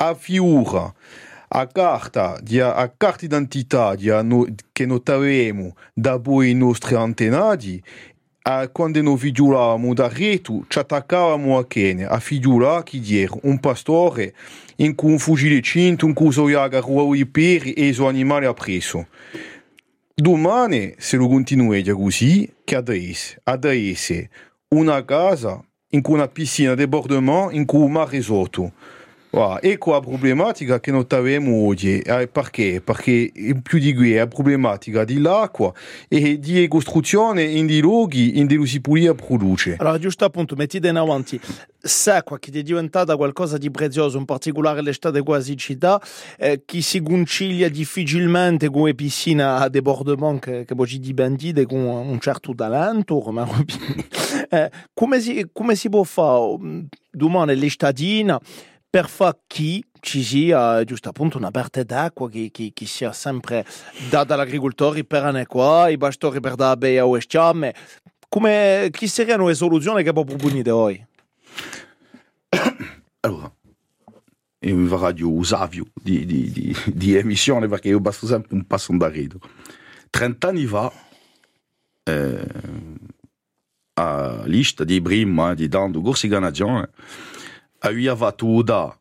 a 0.00 0.14
fiura 0.14 0.94
a 1.48 1.66
carta, 1.66 2.38
di, 2.42 2.60
a 2.60 2.92
carta 2.96 3.18
d'identità 3.20 3.94
di, 3.94 4.10
a 4.10 4.22
no, 4.22 4.46
che 4.72 4.86
noi 4.86 5.00
avevamo 5.04 5.74
da 5.94 6.16
voi 6.16 6.50
i 6.50 6.54
nostri 6.54 6.94
antenati 6.94 7.82
a, 7.82 8.17
quando 8.72 9.02
noi 9.02 9.18
figliulavamo 9.18 9.92
da 9.92 10.08
reto, 10.08 10.64
ci 10.68 10.78
attaccavamo 10.78 11.58
a 11.58 11.66
Kene, 11.66 12.06
a 12.06 12.18
figliula 12.18 12.82
che 12.82 12.98
diera 12.98 13.36
un 13.42 13.60
pastore 13.60 14.34
in 14.76 14.94
cui 14.94 15.12
un 15.12 15.18
fucile 15.18 15.60
cinto, 15.60 16.06
un 16.06 16.14
cui 16.14 16.32
soiaga 16.32 16.80
rua 16.80 17.14
i 17.14 17.26
peri 17.26 17.74
e 17.74 17.88
i 17.88 17.92
suoi 17.92 18.08
animali 18.08 18.46
appresso. 18.46 19.06
domani 20.14 20.94
se 20.96 21.16
lo 21.16 21.28
continui 21.28 21.82
così 21.92 22.50
che 22.64 22.74
adesso 22.74 23.36
adesso 23.44 24.14
una 24.68 25.04
casa 25.04 25.62
in 25.90 26.00
cui 26.00 26.14
una 26.14 26.28
piscina 26.28 26.74
di 26.74 26.86
bordement 26.86 27.52
in 27.52 27.66
cui 27.66 27.82
un 27.82 27.92
mare 27.92 28.20
sotto 28.22 28.72
Voilà. 29.30 29.60
E 29.60 29.76
qua 29.76 29.94
la 29.94 30.00
problematica 30.00 30.80
che 30.80 30.90
abbiamo 30.90 31.66
oggi, 31.66 32.00
eh, 32.00 32.28
perché? 32.28 32.80
Perché 32.82 33.30
più 33.62 33.78
di 33.78 33.94
qui 33.94 34.14
è 34.14 34.18
la 34.18 34.26
problematica 34.26 35.04
dell'acqua 35.04 35.72
e 36.08 36.38
di 36.38 36.66
costruzione 36.66 37.42
in 37.42 37.66
dei 37.66 37.80
luoghi 37.80 38.38
in 38.38 38.48
cui 38.48 38.66
si 38.66 38.80
può 38.80 38.96
produce. 39.14 39.76
Allora, 39.78 39.98
giusto 39.98 40.24
appunto, 40.24 40.56
mettete 40.56 40.88
in 40.88 40.96
avanti, 40.96 41.38
l'acqua 42.04 42.38
che 42.38 42.50
è 42.50 42.62
diventata 42.62 43.16
qualcosa 43.16 43.58
di 43.58 43.70
prezioso, 43.70 44.16
in 44.16 44.24
particolare 44.24 44.80
l'estate 44.80 45.22
quasi 45.22 45.56
città, 45.58 46.00
eh, 46.38 46.62
che 46.64 46.80
si 46.80 47.02
conciglia 47.02 47.68
difficilmente 47.68 48.70
con 48.70 48.86
le 48.86 48.94
piscine 48.94 49.42
a 49.42 49.68
debordement 49.68 50.40
che, 50.40 50.64
che 50.64 50.74
poi 50.74 50.98
di 50.98 51.12
bandite 51.12 51.66
con 51.66 51.80
un 51.80 52.18
certo 52.18 52.54
talento, 52.54 53.18
come, 53.18 53.46
eh, 54.48 54.70
come, 54.94 55.20
si, 55.20 55.48
come 55.52 55.74
si 55.74 55.90
può 55.90 56.02
fare 56.02 56.86
domani 57.10 57.56
l'estadina 57.56 58.40
per 58.90 59.08
far 59.08 59.38
chi 59.46 59.84
ci 60.00 60.22
sia 60.22 60.82
giusto 60.84 61.08
appunto 61.08 61.36
una 61.36 61.50
parte 61.50 61.84
d'acqua 61.84 62.30
che, 62.30 62.50
che, 62.50 62.70
che 62.72 62.86
sia 62.86 63.12
sempre 63.12 63.66
data 64.08 64.34
agricoltori 64.34 65.04
per 65.04 65.24
anni 65.24 65.44
qua, 65.44 65.88
i 65.88 65.98
pastori 65.98 66.40
per 66.40 66.54
dare 66.54 66.76
bene 66.76 66.98
a 67.00 67.04
questione. 67.04 67.74
Come, 68.28 68.88
chi 68.92 69.08
saranno 69.08 69.48
le 69.48 69.54
soluzioni 69.54 70.02
che 70.02 70.12
può 70.12 70.24
proponere 70.24 70.70
oggi? 70.70 71.06
Allora, 73.20 73.52
io 74.60 74.76
mi 74.76 74.88
radio 74.88 75.28
usavio 75.28 75.86
di, 75.92 76.24
di, 76.24 76.50
di, 76.52 76.76
di 76.86 77.16
emissione 77.16 77.66
perché 77.66 77.88
io 77.88 77.98
basta 77.98 78.26
sempre 78.26 78.54
un 78.54 78.64
passo 78.64 78.96
da 78.96 79.08
rido. 79.08 79.40
30 80.10 80.48
anni 80.48 80.64
fa, 80.66 80.90
eh, 82.04 82.46
a 83.94 84.42
lista 84.44 84.84
di 84.84 85.02
prima 85.02 85.54
di 85.54 85.66
Dando 85.66 86.00
Corsi 86.00 86.28
Canadian, 86.28 86.88
aveva 87.80 88.14
votato 88.14 88.98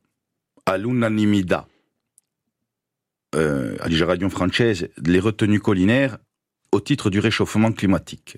all'unanimità 0.66 1.68
euh, 3.36 3.78
à 3.80 3.90
la 3.90 4.06
radio 4.06 4.30
française 4.30 4.90
les 5.06 5.20
retenues 5.20 5.60
collinaires 5.60 6.18
au 6.72 6.80
titre 6.80 7.10
du 7.10 7.20
réchauffement 7.20 7.72
climatique. 7.72 8.38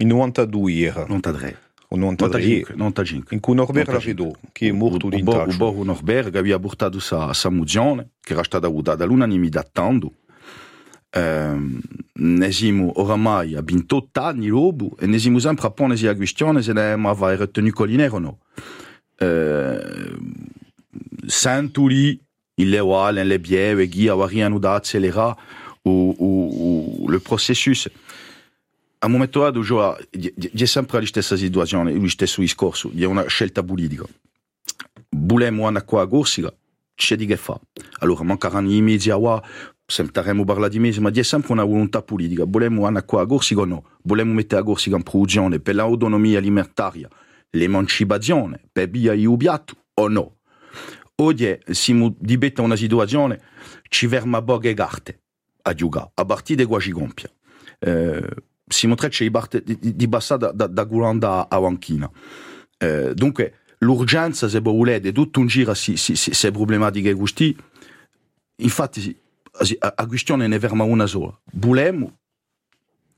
In 0.00 0.08
92 0.08 0.70
era. 0.70 1.06
93. 1.06 1.56
O 1.90 1.96
93. 1.96 2.64
95. 2.76 3.34
In 3.34 3.40
cui 3.40 3.54
Norbert 3.54 3.90
Lagedo, 3.90 4.34
che 4.52 4.68
è 4.68 4.72
morto 4.72 5.08
di 5.08 5.20
intaglio. 5.20 5.50
Il 5.50 5.56
Borgo 5.56 5.84
Norbert 5.84 6.30
che 6.30 6.38
aveva 6.38 6.58
portato 6.58 6.98
sa, 6.98 7.32
sa 7.32 7.50
mozione, 7.50 8.10
che 8.20 8.32
era 8.32 8.42
stata 8.42 8.68
votata 8.68 9.04
all'unanimità 9.04 9.62
tanto. 9.70 10.14
Eh, 11.10 11.56
nesimo 12.14 13.00
oramai 13.00 13.54
a 13.54 13.62
28 13.62 14.20
anni 14.20 14.48
l'obu 14.48 14.96
e 14.98 15.06
nesimo 15.06 15.38
sempre 15.38 15.68
a 15.68 15.70
ponesi 15.70 16.06
la 16.06 16.16
questione 16.16 16.60
se 16.60 16.72
ne 16.72 16.90
aveva 16.90 17.36
retenu 17.36 17.70
collinaire 17.70 18.14
o 18.14 18.18
no. 18.18 18.38
Euh, 19.22 19.80
Saint-Ouli, 21.28 22.20
il 22.56 22.74
est 22.74 22.80
oual, 22.80 23.18
il 23.18 23.32
est 23.32 23.38
bien, 23.38 23.78
il 23.78 24.02
y 24.02 24.08
a 24.08 24.26
rien 24.26 24.52
ou 24.52 24.58
d'accélérer 24.58 25.32
ou, 25.84 27.06
le 27.08 27.18
processus. 27.18 27.88
A 29.00 29.06
un 29.06 29.12
momento 29.12 29.40
dato 29.40 29.60
c'è 29.60 30.66
sempre 30.66 31.00
la 31.00 31.06
stessa 31.06 31.36
situazione, 31.36 31.92
lo 31.92 32.08
stesso 32.08 32.40
discorso, 32.40 32.88
di 32.90 33.04
una 33.04 33.26
scelta 33.26 33.62
politica. 33.62 34.04
Volemo 35.10 35.68
una 35.68 35.82
qua 35.82 36.08
corsica, 36.08 36.52
c'è 36.94 37.16
di 37.16 37.26
che 37.26 37.36
fa. 37.36 37.60
Allora 37.98 38.24
mancheranno 38.24 38.70
i 38.70 38.80
mezzi 38.80 39.10
a 39.10 39.16
qua, 39.16 39.42
sentiremo 39.84 40.44
parlare 40.44 40.70
di 40.70 40.78
mesi, 40.78 41.00
ma 41.00 41.10
c'è 41.10 41.22
sempre 41.22 41.52
una 41.52 41.64
volontà 41.64 42.00
politica. 42.02 42.44
Volemo 42.46 42.86
una 42.88 43.02
qua 43.02 43.26
corsica 43.26 43.60
o 43.60 43.64
no? 43.66 43.84
Volemo 44.04 44.32
mettere 44.32 44.62
la 44.62 44.66
corsica 44.66 44.96
in 44.96 45.02
produzione 45.02 45.60
per 45.60 45.74
l'autonomia 45.74 46.38
alimentaria, 46.38 47.08
l'emancipazione 47.54 48.60
per 48.70 48.88
via 48.88 49.14
di 49.14 49.26
ubiato 49.26 49.74
o 49.94 50.08
no? 50.08 50.36
Oggi 51.16 51.58
siamo 51.70 52.14
di 52.18 52.36
betta 52.38 52.62
una 52.62 52.76
situazione, 52.76 53.40
ci 53.88 54.08
ferma 54.08 54.42
poche 54.42 54.74
carte 54.74 55.22
a 55.62 55.72
giocare, 55.72 56.10
a 56.14 56.24
partire 56.24 56.62
da 56.62 56.68
quasi 56.68 56.90
compia. 56.90 57.30
Eh, 57.78 58.28
siamo 58.66 58.94
tre 58.94 59.10
di, 59.10 59.78
di, 59.78 59.94
di 59.94 60.08
passare 60.08 60.50
da, 60.54 60.66
da 60.66 60.84
Gulanda 60.84 61.48
a 61.48 61.58
Wanchina. 61.58 62.10
Eh, 62.78 63.14
dunque, 63.14 63.60
l'urgenza, 63.78 64.48
se 64.48 64.60
volete, 64.60 65.12
tutto 65.12 65.40
un 65.40 65.46
giro 65.46 65.74
si, 65.74 65.96
si, 65.96 66.16
si, 66.16 66.50
problematiche 66.50 67.14
così, 67.14 67.56
infatti, 68.56 69.16
la 69.78 70.06
questione 70.06 70.48
ne 70.48 70.58
ferma 70.58 70.82
una 70.82 71.06
sola. 71.06 71.38
Volemo 71.52 72.18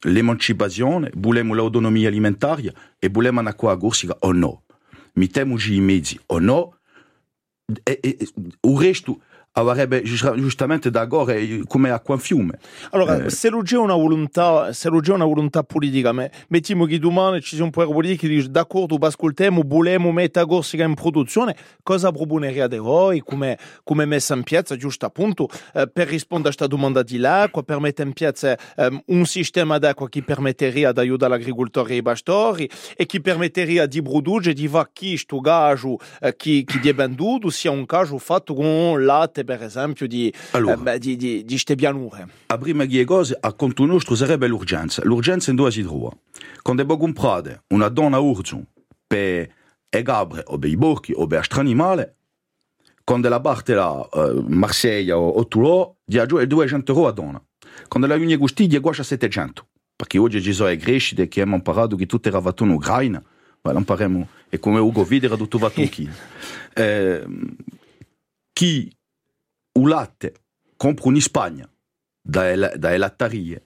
l'emancipazione, 0.00 1.10
volemo 1.14 1.54
l'autonomia 1.54 2.08
alimentare 2.08 2.74
e 2.98 3.08
volemo 3.08 3.40
una 3.40 3.54
qua 3.54 3.76
corsica 3.76 4.16
o 4.20 4.32
no. 4.32 4.62
Mettiamoci 5.14 5.74
i 5.74 5.80
mezzi 5.80 6.18
o 6.26 6.38
no, 6.38 6.78
e, 7.82 7.98
e, 8.00 8.16
il 8.60 8.78
resto 8.78 9.22
avrebbe 9.56 10.02
giustamente 10.02 10.90
da 10.90 11.06
gore 11.06 11.62
come 11.66 11.90
acqua 11.90 12.14
in 12.14 12.20
fiume. 12.20 12.58
Allora, 12.90 13.24
eh. 13.24 13.30
se 13.30 13.48
non 13.48 13.62
c'è 13.62 13.76
una 13.76 13.94
volontà, 13.94 14.72
se 14.72 14.90
non 14.90 15.00
c'è 15.00 15.12
una 15.12 15.24
volontà 15.24 15.62
politica, 15.62 16.12
me, 16.12 16.30
mettiamo 16.48 16.84
che 16.84 16.98
domani 16.98 17.40
ci 17.40 17.56
sia 17.56 17.64
un 17.64 17.70
potere 17.70 17.92
politico 17.92 18.20
che 18.22 18.28
dice 18.28 18.50
d'accordo, 18.50 18.96
ascoltiamo, 19.00 19.62
vogliamo 19.64 20.12
mettere 20.12 20.46
Corsica 20.46 20.84
in 20.84 20.94
produzione, 20.94 21.56
cosa 21.82 22.12
proponerete 22.12 22.78
voi 22.78 23.20
come, 23.20 23.58
come 23.82 24.04
messa 24.04 24.34
in 24.34 24.42
piazza, 24.42 24.76
giusto 24.76 25.06
appunto, 25.06 25.48
eh, 25.72 25.88
per 25.88 26.08
rispondere 26.08 26.52
a 26.52 26.56
questa 26.56 26.66
domanda 26.66 27.02
di 27.02 27.16
l'acqua, 27.16 27.62
per 27.62 27.80
mettere 27.80 28.08
in 28.08 28.14
piazza 28.14 28.56
eh, 28.76 29.02
un 29.06 29.24
sistema 29.24 29.78
d'acqua 29.78 30.08
che 30.08 30.22
permetteria 30.22 30.92
di 30.92 31.00
aiutare 31.00 31.32
l'agricoltore 31.32 31.94
e 31.94 31.96
i 31.96 32.02
pastori 32.02 32.68
e 32.94 33.06
che 33.06 33.20
permetteria 33.22 33.86
di 33.86 34.02
produrre, 34.02 34.52
di 34.52 34.68
fare 34.68 34.90
che 34.92 35.08
questo 35.08 35.40
gaggio 35.40 35.98
eh, 36.20 36.36
che, 36.36 36.64
che 36.66 36.90
è 36.90 36.94
venduto 36.94 37.48
sia 37.48 37.70
un 37.70 37.84
gaggio 37.84 38.18
fatto 38.18 38.52
con 38.52 39.02
latte 39.04 39.44
per 39.46 39.62
esempio 39.62 40.06
di, 40.06 40.30
allora, 40.50 40.92
eh, 40.92 40.98
di, 40.98 41.16
di, 41.16 41.44
di 41.44 41.74
pianure. 41.74 42.28
A 42.48 42.58
prima 42.58 42.84
di 42.84 43.02
cose, 43.04 43.34
a 43.40 43.54
conto 43.54 43.86
nostro 43.86 44.14
sarebbe 44.14 44.46
l'urgenza. 44.46 45.02
L'urgenza 45.04 45.48
in 45.48 45.56
due 45.56 45.70
si 45.70 45.82
trova. 45.82 46.14
Quando 46.60 46.82
devo 46.82 46.98
comprare 46.98 47.62
una 47.68 47.88
donna 47.88 48.18
urgente 48.18 48.68
per 49.06 49.48
i 49.88 50.02
gabri 50.02 50.42
o 50.44 50.58
per 50.58 50.68
i 50.68 50.76
borchi 50.76 51.12
o 51.16 51.26
per 51.26 51.38
altri 51.38 51.60
animali, 51.60 52.06
quando 53.02 53.28
la 53.28 53.40
parte 53.40 53.72
la 53.72 54.06
uh, 54.12 54.44
Marsiglia 54.48 55.16
o, 55.16 55.28
o 55.28 55.46
Toulon, 55.46 55.94
di 56.04 56.18
aggiungere 56.18 56.48
200 56.48 56.92
euro 56.92 57.06
a 57.06 57.12
donna. 57.12 57.42
Quando 57.88 58.08
la 58.08 58.16
Unia 58.16 58.36
Gusti, 58.36 58.66
di 58.66 58.78
quasi 58.80 59.02
700. 59.02 59.66
Perché 59.96 60.18
oggi 60.18 60.42
ci 60.42 60.52
sono 60.52 60.68
le 60.68 60.76
crescite 60.76 61.28
che 61.28 61.40
abbiamo 61.40 61.56
imparato 61.56 61.96
che 61.96 62.04
tutto 62.04 62.28
era 62.28 62.40
fatto 62.40 62.64
in 62.64 62.70
Ucraina. 62.70 63.22
Well, 63.62 63.78
impariamo, 63.78 64.28
e 64.48 64.58
come 64.58 64.78
Ugo 64.78 65.04
vide 65.04 65.26
era 65.26 65.36
tutto 65.36 65.58
fatto 65.58 65.80
in 65.80 65.88
China. 65.90 66.14
eh, 66.74 67.24
chi 68.52 68.94
o 69.76 69.86
latte 69.86 70.34
compro 70.76 71.10
in 71.10 71.20
Spagna 71.20 71.68
dalle, 72.20 72.74
dalle 72.76 72.98
latterie 72.98 73.62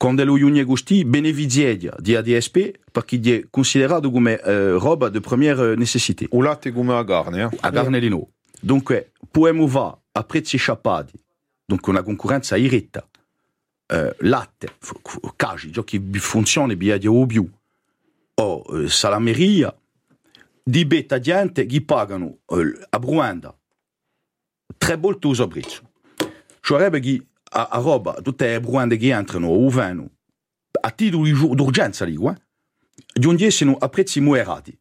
quando 0.00 0.24
lo 0.24 0.32
Unie 0.32 0.64
Gusti 0.64 1.04
beneficia 1.04 1.94
di 1.98 2.16
ADSP 2.16 2.78
perché 2.90 3.20
è 3.20 3.46
considerato 3.50 4.10
come 4.10 4.40
eh, 4.40 4.70
roba 4.70 5.10
di 5.10 5.20
prima 5.20 5.74
necessità. 5.74 6.24
O 6.30 6.40
latte 6.40 6.72
come 6.72 6.94
a 6.94 7.04
carne, 7.04 7.42
eh? 7.42 7.56
A 7.60 7.70
carne 7.70 8.00
di 8.00 8.08
no. 8.08 8.30
Dunque, 8.58 9.12
possiamo 9.30 9.66
va 9.66 9.98
a 10.12 10.24
prezzi 10.24 10.56
sciappati, 10.56 11.12
dunque 11.66 11.92
una 11.92 12.02
concorrenza 12.02 12.56
iretta, 12.56 13.06
eh, 13.88 14.16
latte, 14.20 14.76
casi, 15.36 15.70
che 15.70 16.00
funziona 16.14 16.72
via 16.72 16.96
di 16.96 17.06
più, 17.26 17.46
o 18.36 18.64
eh, 18.70 18.88
salameria, 18.88 19.74
di 20.62 20.86
betta 20.86 21.20
gente 21.20 21.66
che 21.66 21.82
pagano 21.82 22.38
eh, 22.46 22.86
a 22.88 22.98
Bruanda 22.98 23.54
tre 24.90 24.96
volte 24.96 25.26
uso 25.28 25.46
briccio. 25.46 25.82
Sarebbe 26.60 26.98
che 26.98 27.24
a, 27.52 27.68
roba, 27.74 28.14
tutte 28.22 28.48
le 28.48 28.60
bruande 28.60 28.96
che 28.96 29.12
entrano 29.12 29.46
o 29.46 29.68
vanno 29.68 30.10
a 30.80 30.90
titolo 30.90 31.54
d'urgenza 31.54 32.04
un 32.04 33.36
diesino 33.36 33.76
a 33.78 33.88
prezzi 33.88 34.20
moderati. 34.20 34.76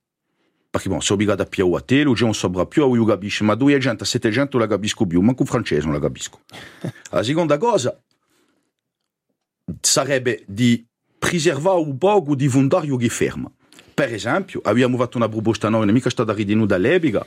Perché 0.71 0.89
bon, 0.89 1.01
sono 1.01 1.19
obbligato 1.19 1.43
a 1.43 1.45
più 1.45 1.71
a 1.73 1.81
te, 1.81 2.03
non 2.03 2.33
sobra 2.33 2.65
più, 2.65 2.93
io 2.93 3.05
capisco, 3.05 3.43
ma 3.43 3.55
due 3.55 3.77
gente 3.77 4.03
a 4.03 4.05
700 4.05 4.57
la 4.57 4.67
capisco 4.67 5.05
più, 5.05 5.21
manco 5.21 5.45
francese 5.45 5.85
non 5.85 5.93
la 5.93 5.99
capisco. 5.99 6.41
La 7.11 7.23
seconda 7.23 7.57
cosa 7.57 7.99
sarebbe 9.81 10.43
di 10.47 10.85
preservare 11.17 11.79
un 11.79 11.97
po' 11.97 12.23
di 12.35 12.47
fondario 12.47 12.97
che 12.97 13.09
ferma. 13.09 13.51
Per 13.93 14.13
esempio, 14.13 14.61
abbiamo 14.63 14.97
fatto 14.97 15.17
una 15.17 15.27
proposta 15.27 15.69
noi, 15.69 15.91
mica 15.91 16.09
stata 16.09 16.33
ridinuta 16.33 16.75
all'epoca, 16.75 17.25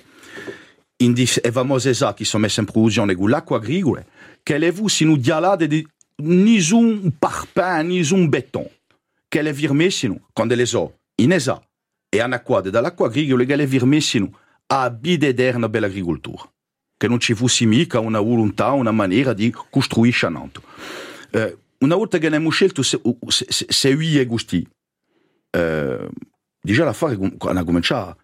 indis 1.05 1.41
e 1.43 1.51
famose 1.51 1.93
qui 2.17 2.25
sont 2.25 2.39
messe 2.39 2.59
en 2.59 2.65
production 2.65 3.07
de 3.07 3.29
l'acqua 3.29 3.59
agricola, 3.59 4.03
qu'elle-vous 4.45 4.89
si 4.89 5.05
nous 5.05 5.19
dialade 5.19 5.65
de 5.65 5.85
ni 6.19 6.61
un 6.73 7.11
parpaing, 7.11 7.85
ni 7.85 8.01
un 8.13 8.27
béton, 8.27 8.69
qu'elle 9.31 9.49
est 9.49 9.53
virmée 9.53 9.91
sinon, 9.91 10.21
quand 10.35 10.51
elle 10.51 10.61
est 10.61 10.77
inesa, 11.19 11.61
e 12.13 12.23
en 12.23 12.33
acqua 12.33 12.63
dall'acqua 12.63 13.07
agricola 13.07 13.45
che 13.45 13.57
le 13.57 13.67
virmessino 13.67 14.31
a 14.69 14.91
bidederna 14.91 15.69
bell'agricoltura, 15.69 16.49
che 16.97 17.09
non 17.09 17.19
ci 17.19 17.35
fosse 17.35 17.65
mica 17.65 17.99
una 18.01 18.21
volontà, 18.21 18.73
una 18.73 18.93
maniera 18.93 19.33
di 19.33 19.51
costruire 19.71 20.29
Nanto. 20.29 20.63
Eh, 21.31 21.57
una 21.79 21.97
volta 21.97 22.19
che 22.19 22.27
abbiamo 22.27 22.51
scelto 22.51 22.83
se, 22.83 23.01
se, 23.29 23.47
se, 23.49 23.67
se 23.69 23.89
io 23.89 24.21
e 24.21 24.27
Gusti, 24.27 24.67
eh, 25.51 26.09
già 26.61 26.85
l'affare 26.85 27.15
ha 27.15 27.65
cominciato 27.65 28.17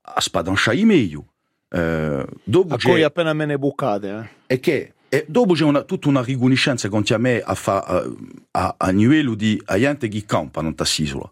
a 0.00 0.20
spadanciare 0.20 0.84
meglio. 0.84 1.33
Eh, 1.68 2.26
dopo 2.44 2.74
a 2.74 2.78
cui 2.78 3.02
appena 3.02 3.32
me 3.32 3.46
ne 3.46 3.58
bucate. 3.58 4.30
Eh. 4.46 4.54
E 4.54 4.60
che 4.60 4.94
e 5.14 5.24
dopo 5.28 5.52
c'è 5.54 5.62
una, 5.62 5.82
tutta 5.82 6.08
una 6.08 6.24
riconoscenza 6.24 6.88
contro 6.88 7.16
me 7.20 7.40
a, 7.40 7.54
fa, 7.54 7.82
a, 7.82 8.04
a, 8.50 8.74
a 8.76 8.90
livello 8.90 9.36
di 9.36 9.62
gente 9.64 10.08
che 10.08 10.24
campa 10.26 10.60
non 10.60 10.74
tasisola. 10.74 11.30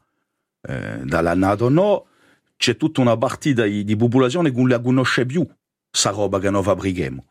Eh, 0.60 1.00
dall'anno 1.02 1.68
no, 1.68 2.06
c'è 2.56 2.76
tutta 2.76 3.00
una 3.00 3.16
partita 3.16 3.64
di, 3.64 3.82
di 3.82 3.96
popolazione 3.96 4.52
che 4.52 4.56
non 4.56 4.68
la 4.68 4.80
conosce 4.80 5.26
più, 5.26 5.44
sa 5.90 6.10
roba 6.10 6.38
che 6.38 6.50
noi 6.50 6.62
fabbrichiamo. 6.62 7.24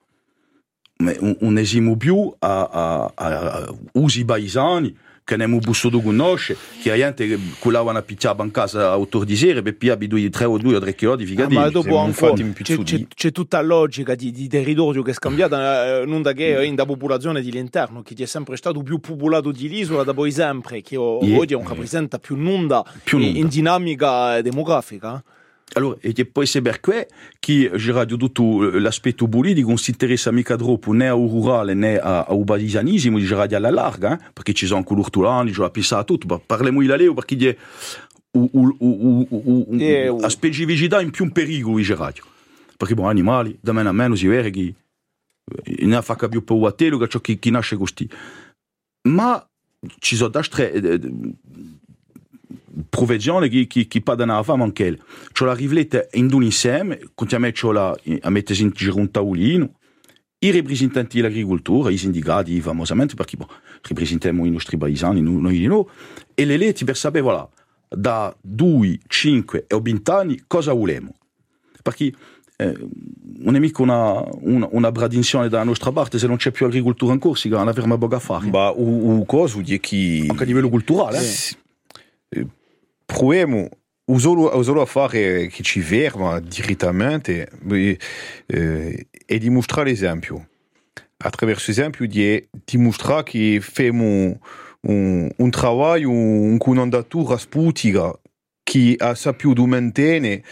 Un, 0.98 1.38
un 1.40 1.58
esimo 1.58 1.96
più 1.96 2.36
a, 2.40 2.64
a, 2.64 3.12
a, 3.16 3.52
a 3.52 3.76
usi 3.94 4.26
paesani, 4.26 4.96
che 5.32 5.38
ne 5.38 5.44
abbiamo 5.46 5.62
bussato 5.62 6.02
conosce, 6.02 6.58
che 6.82 6.94
gente 6.96 7.40
culavano 7.60 7.98
a 7.98 8.02
picciare 8.02 8.44
in 8.44 8.52
casa 8.52 8.92
a 8.92 9.00
8 9.00 9.24
di 9.24 9.36
sera 9.38 9.62
per 9.62 9.76
piare 9.78 10.08
due, 10.08 10.30
tre 10.30 10.46
o 10.46 10.58
due 10.58 10.76
o 10.76 10.80
tre 10.80 10.94
chilodi 10.94 11.24
di 11.24 11.30
figadini. 11.30 11.58
Ah, 11.58 11.64
ma 11.64 11.70
dopo 11.70 11.98
ancora 11.98 12.34
c'è, 13.16 13.32
tutta 13.32 13.62
la 13.62 13.68
logica 13.68 14.14
di, 14.14 14.32
di 14.32 14.48
territorio 14.50 15.02
che 15.02 15.12
è 15.12 15.14
scambiata, 15.14 16.02
eh, 16.02 16.06
non 16.06 16.22
da 16.22 16.34
che 16.34 16.64
in 16.66 16.76
da 16.76 16.86
popolazione 16.86 17.42
dell'interno, 17.42 18.02
che 18.02 18.14
è 18.22 18.26
sempre 18.26 18.58
stato 18.58 18.82
più 18.82 19.00
popolato 19.00 19.52
di 19.52 19.70
l'isola 19.70 20.04
da 20.04 20.14
poi 20.14 20.32
sempre, 20.32 20.82
che 20.82 20.98
oggi 20.98 21.54
non 21.54 21.66
rappresenta 21.66 22.20
più 22.20 22.36
nulla 22.36 22.84
in, 23.12 23.22
in 23.22 23.48
dinamica 23.48 24.42
demografica. 24.42 25.24
Allora, 25.74 25.98
e 26.02 26.26
poi 26.26 26.46
c'est 26.46 26.62
per 26.62 26.82
questo 26.82 27.14
che 27.40 27.72
Radio 27.74 28.18
tutto 28.18 28.70
l'aspetto 28.78 29.28
politico 29.28 29.70
non 29.70 29.78
si 29.78 29.92
interessa 29.92 30.30
mica 30.32 30.58
troppo 30.58 30.92
né 30.92 31.08
al 31.08 31.18
rurale 31.18 31.74
né 31.74 31.98
al 31.98 32.44
basisanismo 32.44 33.18
di 33.18 33.28
Radio 33.28 33.56
alla 33.56 33.70
larga, 33.70 34.20
eh? 34.20 34.32
perché 34.34 34.54
ci 34.54 34.66
sono 34.66 34.84
colori 34.84 35.10
tulani, 35.10 35.54
ci 35.54 35.62
ho 35.62 35.70
pensato 35.72 36.18
tutto, 36.18 36.42
parliamo 36.46 36.82
di 36.82 36.88
la 36.88 36.98
Leo 36.98 37.14
perché 37.14 37.58
è 39.78 40.08
la 40.08 40.30
specificità 40.30 41.00
in 41.00 41.12
più 41.12 41.24
un 41.24 41.32
pericolo 41.32 41.78
di 41.78 41.94
Radio. 41.94 42.24
Perché 42.76 42.94
bon, 42.94 43.08
animali, 43.08 43.58
da 43.62 43.72
meno 43.72 43.90
a 43.90 43.94
meno 43.94 44.16
si 44.16 44.28
vede 44.28 44.50
che 44.50 44.74
non 45.84 46.02
fa 46.02 46.16
più 46.16 46.44
paura 46.44 46.70
a 46.70 46.74
te 46.74 46.90
che 46.90 47.08
ciò 47.08 47.20
che 47.22 47.40
nasce 47.50 47.78
così. 47.78 48.10
Ma 49.04 49.42
ci 50.00 50.16
sono 50.18 50.32
altre 50.34 51.00
provvedzione 52.90 53.48
che, 53.50 53.68
che, 53.68 53.88
che 53.88 54.02
padano 54.02 54.42
fama 54.44 54.64
anche 54.64 54.86
elle. 54.86 55.00
C'ho 55.32 55.46
la 55.46 55.54
rivletta 55.54 56.08
in 56.14 56.32
un 56.34 56.44
insieme, 56.44 57.00
contiamo 57.14 57.50
la, 57.72 57.98
a 58.22 58.30
mettere 58.30 58.62
in 58.62 58.72
giro 58.74 58.98
un 58.98 59.12
tavolino, 59.12 59.76
i 60.40 60.52
rappresentanti 60.52 61.18
dell'agricoltura, 61.18 61.92
i 61.92 61.98
sindicati 61.98 62.60
famosamente, 62.62 63.14
perché 63.16 63.38
bon, 63.38 63.48
rappresentiamo 63.82 64.46
i 64.46 64.50
nostri 64.50 64.78
paesani, 64.78 65.22
noi 65.22 65.58
di 65.58 65.68
noi, 65.68 65.86
e 66.34 66.46
le 66.46 66.58
leggi 66.58 66.84
per 66.84 66.98
sapere, 66.98 67.24
voilà, 67.24 67.48
da 67.88 68.36
2, 68.42 69.00
5 69.08 69.66
e 69.68 69.80
20 69.80 70.12
anni 70.12 70.44
cosa 70.48 70.74
vogliamo. 70.74 71.14
Perché 71.84 72.12
eh, 72.56 72.88
non 73.38 73.56
è 73.56 73.60
mica 73.60 73.82
una, 73.82 74.24
una, 74.40 74.68
una 74.72 74.92
bradinzione 74.92 75.50
dalla 75.50 75.64
nostra 75.64 75.92
parte 75.92 76.18
se 76.18 76.28
non 76.28 76.38
c'è 76.38 76.52
più 76.52 76.66
agricoltura 76.66 77.14
in 77.14 77.20
Corsica, 77.20 77.58
non 77.58 77.68
avremo 77.68 77.98
poco 77.98 78.16
a 78.16 78.20
fare. 78.20 78.50
Ma 78.50 78.70
o, 78.70 79.20
o 79.20 79.26
cosa 79.26 79.54
vuol 79.54 79.66
dire 79.66 79.80
che... 79.80 80.26
Anche 80.28 80.44
a 80.44 80.46
livello 80.46 80.70
culturale, 80.70 81.20
eh? 81.20 81.58
proviamo 82.30 82.61
o 84.06 84.18
solo, 84.18 84.44
o 84.46 84.64
solo 84.64 84.82
a 84.82 84.86
fare 84.86 85.48
che 85.48 85.64
ci 85.64 85.82
ferma 85.82 86.40
direttamente 86.40 87.50
eh, 87.70 89.08
e 89.26 89.38
dimostrare 89.38 89.90
l'esempio. 89.90 90.48
Attraverso 91.18 91.66
l'esempio 91.68 92.08
di 92.08 92.48
dimostrare 92.66 93.24
che 93.24 93.60
facciamo 93.62 94.40
un, 94.82 95.30
un 95.36 95.50
lavoro, 95.52 96.10
un 96.10 96.58
comandatura 96.58 97.38
sputica 97.38 98.12
che 98.64 98.96
ha 98.98 99.14
saputo 99.14 99.66
mantenere 99.66 100.44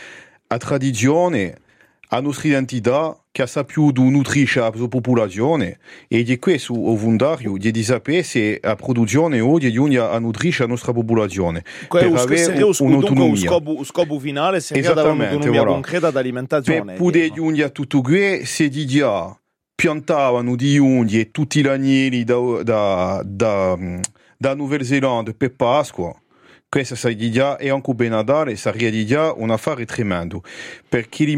la 0.47 0.57
tradizione, 0.57 1.57
la 2.09 2.21
nostra 2.21 2.49
identità 2.49 3.18
che 3.39 3.43
ha 3.43 3.47
saputo 3.47 4.01
nutrire 4.01 4.59
la 4.59 4.87
popolazione 4.89 5.79
e 6.09 6.23
di 6.23 6.37
questo 6.39 6.73
o 6.73 6.95
volontario 6.97 7.55
di 7.55 7.83
sapere 7.83 8.23
se 8.23 8.59
la 8.61 8.75
produzione 8.75 9.39
oggi 9.39 9.71
giunge 9.71 9.97
a 9.97 10.19
nutrire 10.19 10.57
la 10.59 10.65
nostra 10.65 10.91
popolazione 10.91 11.63
per 11.87 12.11
avere 12.13 12.63
un'autonomia. 12.79 13.49
Lo 13.49 13.83
scopo 13.85 14.19
finale 14.19 14.59
seria 14.59 14.91
un'autonomia 14.91 15.49
voilà. 15.49 15.71
concreta 15.71 16.11
d'alimentazione. 16.11 16.93
Per 16.93 17.01
poter 17.01 17.31
giungere 17.31 17.67
a 17.67 17.71
tutto 17.71 18.01
questo 18.01 18.45
si 18.45 18.67
dice 18.67 19.37
piantavano 19.73 20.57
di 20.57 20.77
unghie 20.77 21.21
e 21.21 21.31
tutti 21.31 21.61
gli 21.61 21.67
agnelli 21.67 22.25
da, 22.25 22.61
da, 22.63 23.21
da, 23.23 23.77
da 24.37 24.53
Nuova 24.53 24.83
Zelanda 24.83 25.31
per 25.31 25.55
Pasqua 25.55 26.13
questa 26.69 26.95
sarebbe 26.95 27.57
e 27.57 27.71
anche 27.71 27.95
per 27.95 28.09
Natale 28.11 28.55
sarebbe 28.55 29.03
già 29.03 29.33
un 29.33 29.49
affare 29.49 29.85
tremendo 29.85 30.43
perché 30.87 31.23
li 31.23 31.35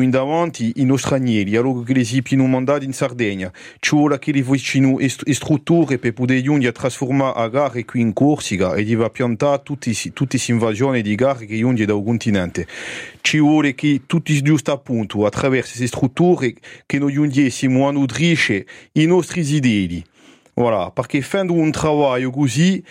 in 0.00 0.08
davanti 0.08 0.72
i 0.76 0.84
nostri 0.84 1.14
agnelli 1.14 1.56
allora 1.56 1.84
che 1.84 1.92
li 1.92 2.02
siano 2.02 2.46
mandati 2.46 2.86
in 2.86 2.94
Sardegna. 2.94 3.52
Ci 3.78 3.94
vuole 3.94 4.18
che 4.18 4.32
li 4.32 4.42
facciano 4.42 4.96
strutture 5.06 5.98
per 5.98 6.14
poter 6.14 6.40
giungere 6.40 6.70
a 6.70 6.72
trasformare 6.72 7.38
a 7.38 7.48
gare 7.48 7.84
qui 7.84 8.00
in 8.00 8.14
Corsica 8.14 8.74
e 8.74 8.84
di 8.84 8.96
piantare 9.12 9.60
tutte 9.62 9.90
le 9.90 10.38
invasioni 10.48 11.02
di 11.02 11.14
gare 11.16 11.44
che 11.44 11.58
giungono 11.58 11.84
dal 11.84 12.02
continente. 12.02 12.66
Ci 13.20 13.40
vuole 13.40 13.74
che 13.74 14.02
tutti 14.06 14.40
giusto 14.40 14.72
appunto 14.72 15.26
attraverso 15.26 15.76
queste 15.76 15.86
strutture 15.86 16.54
che 16.86 16.98
noi 16.98 17.12
giungessimo 17.12 17.86
a 17.86 17.92
nutrire 17.92 18.64
i 18.92 19.04
nostri 19.04 19.42
idei 19.42 20.02
Voilà, 20.54 20.90
perché 20.90 21.22
facendo 21.22 21.54
un 21.54 21.70
lavoro 21.72 22.30
così 22.30 22.84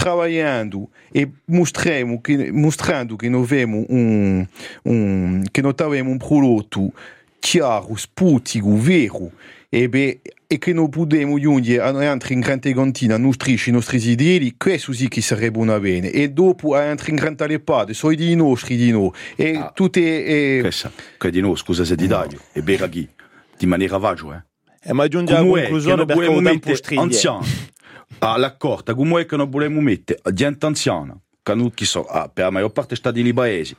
trabalhando 0.00 0.88
e 1.14 1.28
mostrando 1.46 2.18
que, 2.18 2.50
mostrando 2.50 3.18
que 3.18 3.28
nós 3.28 3.46
vemos 3.46 3.84
um, 3.90 4.46
um, 4.84 5.42
que 5.52 5.60
nós 5.60 5.74
temos 5.74 6.12
um 6.12 6.18
produto 6.18 6.92
chiaro, 7.40 7.94
sputico, 7.96 8.76
vero, 8.76 9.30
e, 9.70 9.88
beh, 9.88 10.20
e 10.46 10.58
che 10.58 10.72
non 10.72 10.88
possiamo 10.88 11.38
giungere 11.38 11.80
a 11.82 12.04
entrare 12.04 12.34
in 12.34 12.40
grande 12.40 12.72
cantina 12.74 13.14
a 13.14 13.18
nutrire 13.18 13.62
i 13.66 13.70
nostri 13.70 13.98
ideali, 13.98 14.54
questo 14.56 14.92
sì 14.92 15.08
che 15.08 15.20
sarebbe 15.20 15.58
una 15.58 15.78
bene. 15.78 16.10
E 16.10 16.30
dopo 16.30 16.74
a 16.74 16.84
entrare 16.84 17.10
in 17.10 17.16
grande 17.16 17.46
lepade, 17.46 17.94
sono 17.94 18.14
di 18.14 18.34
nostri 18.34 18.76
di 18.76 18.90
noi. 18.90 19.10
E 19.36 19.56
ah, 19.56 19.70
tutte... 19.74 20.00
E... 20.00 20.58
Questa, 20.60 20.90
che 21.18 21.30
di 21.30 21.40
noi, 21.40 21.56
scusa 21.56 21.84
se 21.84 21.94
ti 21.94 22.06
taglio, 22.06 22.40
e 22.52 22.62
bera 22.62 22.88
chi, 22.88 23.08
di 23.56 23.66
maniera 23.66 23.96
vagio, 23.98 24.32
eh. 24.32 24.42
E 24.82 24.94
ma 24.94 25.06
giunge 25.08 25.34
alla 25.34 25.46
conclusione 25.46 26.06
perché 26.06 26.26
un 26.26 26.42
tempo 26.42 26.74
stringe. 26.74 27.28
Anziano. 28.20 28.34
all'accordo, 28.34 28.94
come 28.94 29.22
è 29.22 29.26
che 29.26 29.36
non 29.36 29.48
vogliamo 29.48 29.80
mettere 29.80 30.20
gente 30.32 30.66
anziana, 30.66 31.18
che 31.42 31.54
non 31.54 31.72
so, 31.76 32.04
ah, 32.04 32.28
per 32.28 32.44
la 32.44 32.50
maggior 32.50 32.72
parte 32.72 32.96
sta 32.96 33.10
di 33.10 33.32
paesi, 33.32 33.76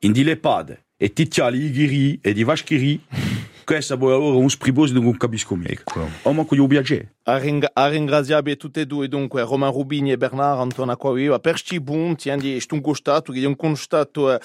in 0.00 0.12
di 0.12 0.22
lepade, 0.22 0.86
e 0.96 1.12
ti 1.12 1.28
tiali 1.28 1.64
i 1.64 1.70
ghiri 1.70 2.18
e 2.20 2.32
di 2.32 2.42
vaschiri, 2.42 3.00
questa 3.64 3.96
poi 3.96 4.14
allora 4.14 4.38
un 4.38 4.50
spribosi 4.50 4.92
non 4.94 5.16
capisco 5.16 5.54
mica. 5.54 5.72
Ecco. 5.72 6.08
O 6.22 6.32
manco 6.32 6.54
io 6.54 6.66
viaggiare. 6.66 7.16
A, 7.24 7.38
ring- 7.38 7.70
a 7.72 7.86
ringraziare 7.86 8.56
tutti 8.56 8.80
e 8.80 8.86
due, 8.86 9.08
dunque, 9.08 9.42
Roman 9.42 9.70
Rubini 9.70 10.10
e 10.10 10.16
Bernard 10.16 10.58
Antona 10.58 10.92
Acquaviva, 10.92 11.38
per 11.38 11.52
questi 11.52 11.80
punti, 11.80 12.30
hanno 12.30 12.42
un 12.70 12.80
costato, 12.80 13.30
che 13.30 13.40
è 13.40 13.46
un 13.46 13.56
costato 13.56 14.32
eh, 14.32 14.40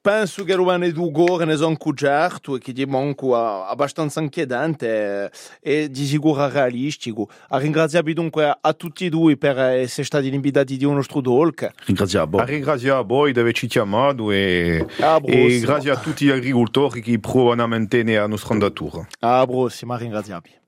penso 0.00 0.44
che 0.44 0.56
rimane 0.56 0.92
due 0.92 1.44
ne 1.44 1.56
sono 1.56 1.76
coperto 1.76 2.56
e 2.56 2.58
che 2.58 2.72
è 2.76 2.84
manco 2.86 3.36
abbastanza 3.36 4.20
inquietante 4.20 5.30
e 5.60 5.90
di 5.90 6.04
sicuro 6.06 6.48
realistico. 6.48 7.28
A 7.48 7.58
ringraziare 7.58 8.12
dunque 8.12 8.56
a 8.60 8.72
tutti 8.72 9.06
e 9.06 9.08
due 9.08 9.36
per 9.36 9.58
essere 9.58 10.04
stati 10.04 10.32
invitati 10.32 10.76
di 10.76 10.84
un 10.84 10.94
nostro 10.94 11.20
talk. 11.20 11.70
Ringraziamo 11.86 12.24
a 12.24 12.28
voi. 12.28 12.40
A 12.40 12.44
ringraziare 12.44 12.98
a 12.98 13.02
voi 13.02 13.32
di 13.32 13.40
averci 13.40 13.66
chiamato 13.66 14.30
e, 14.30 14.86
e 15.24 15.60
grazie 15.60 15.90
a 15.90 15.96
tutti 15.96 16.26
gli 16.26 16.30
agricoltori 16.30 17.00
che 17.00 17.18
provano 17.18 17.62
a 17.62 17.66
mantenere 17.66 18.20
la 18.20 18.26
nostra 18.26 18.54
andatura. 18.54 19.06
A 19.20 19.44
prossima, 19.46 19.96
ringraziamo. 19.96 20.59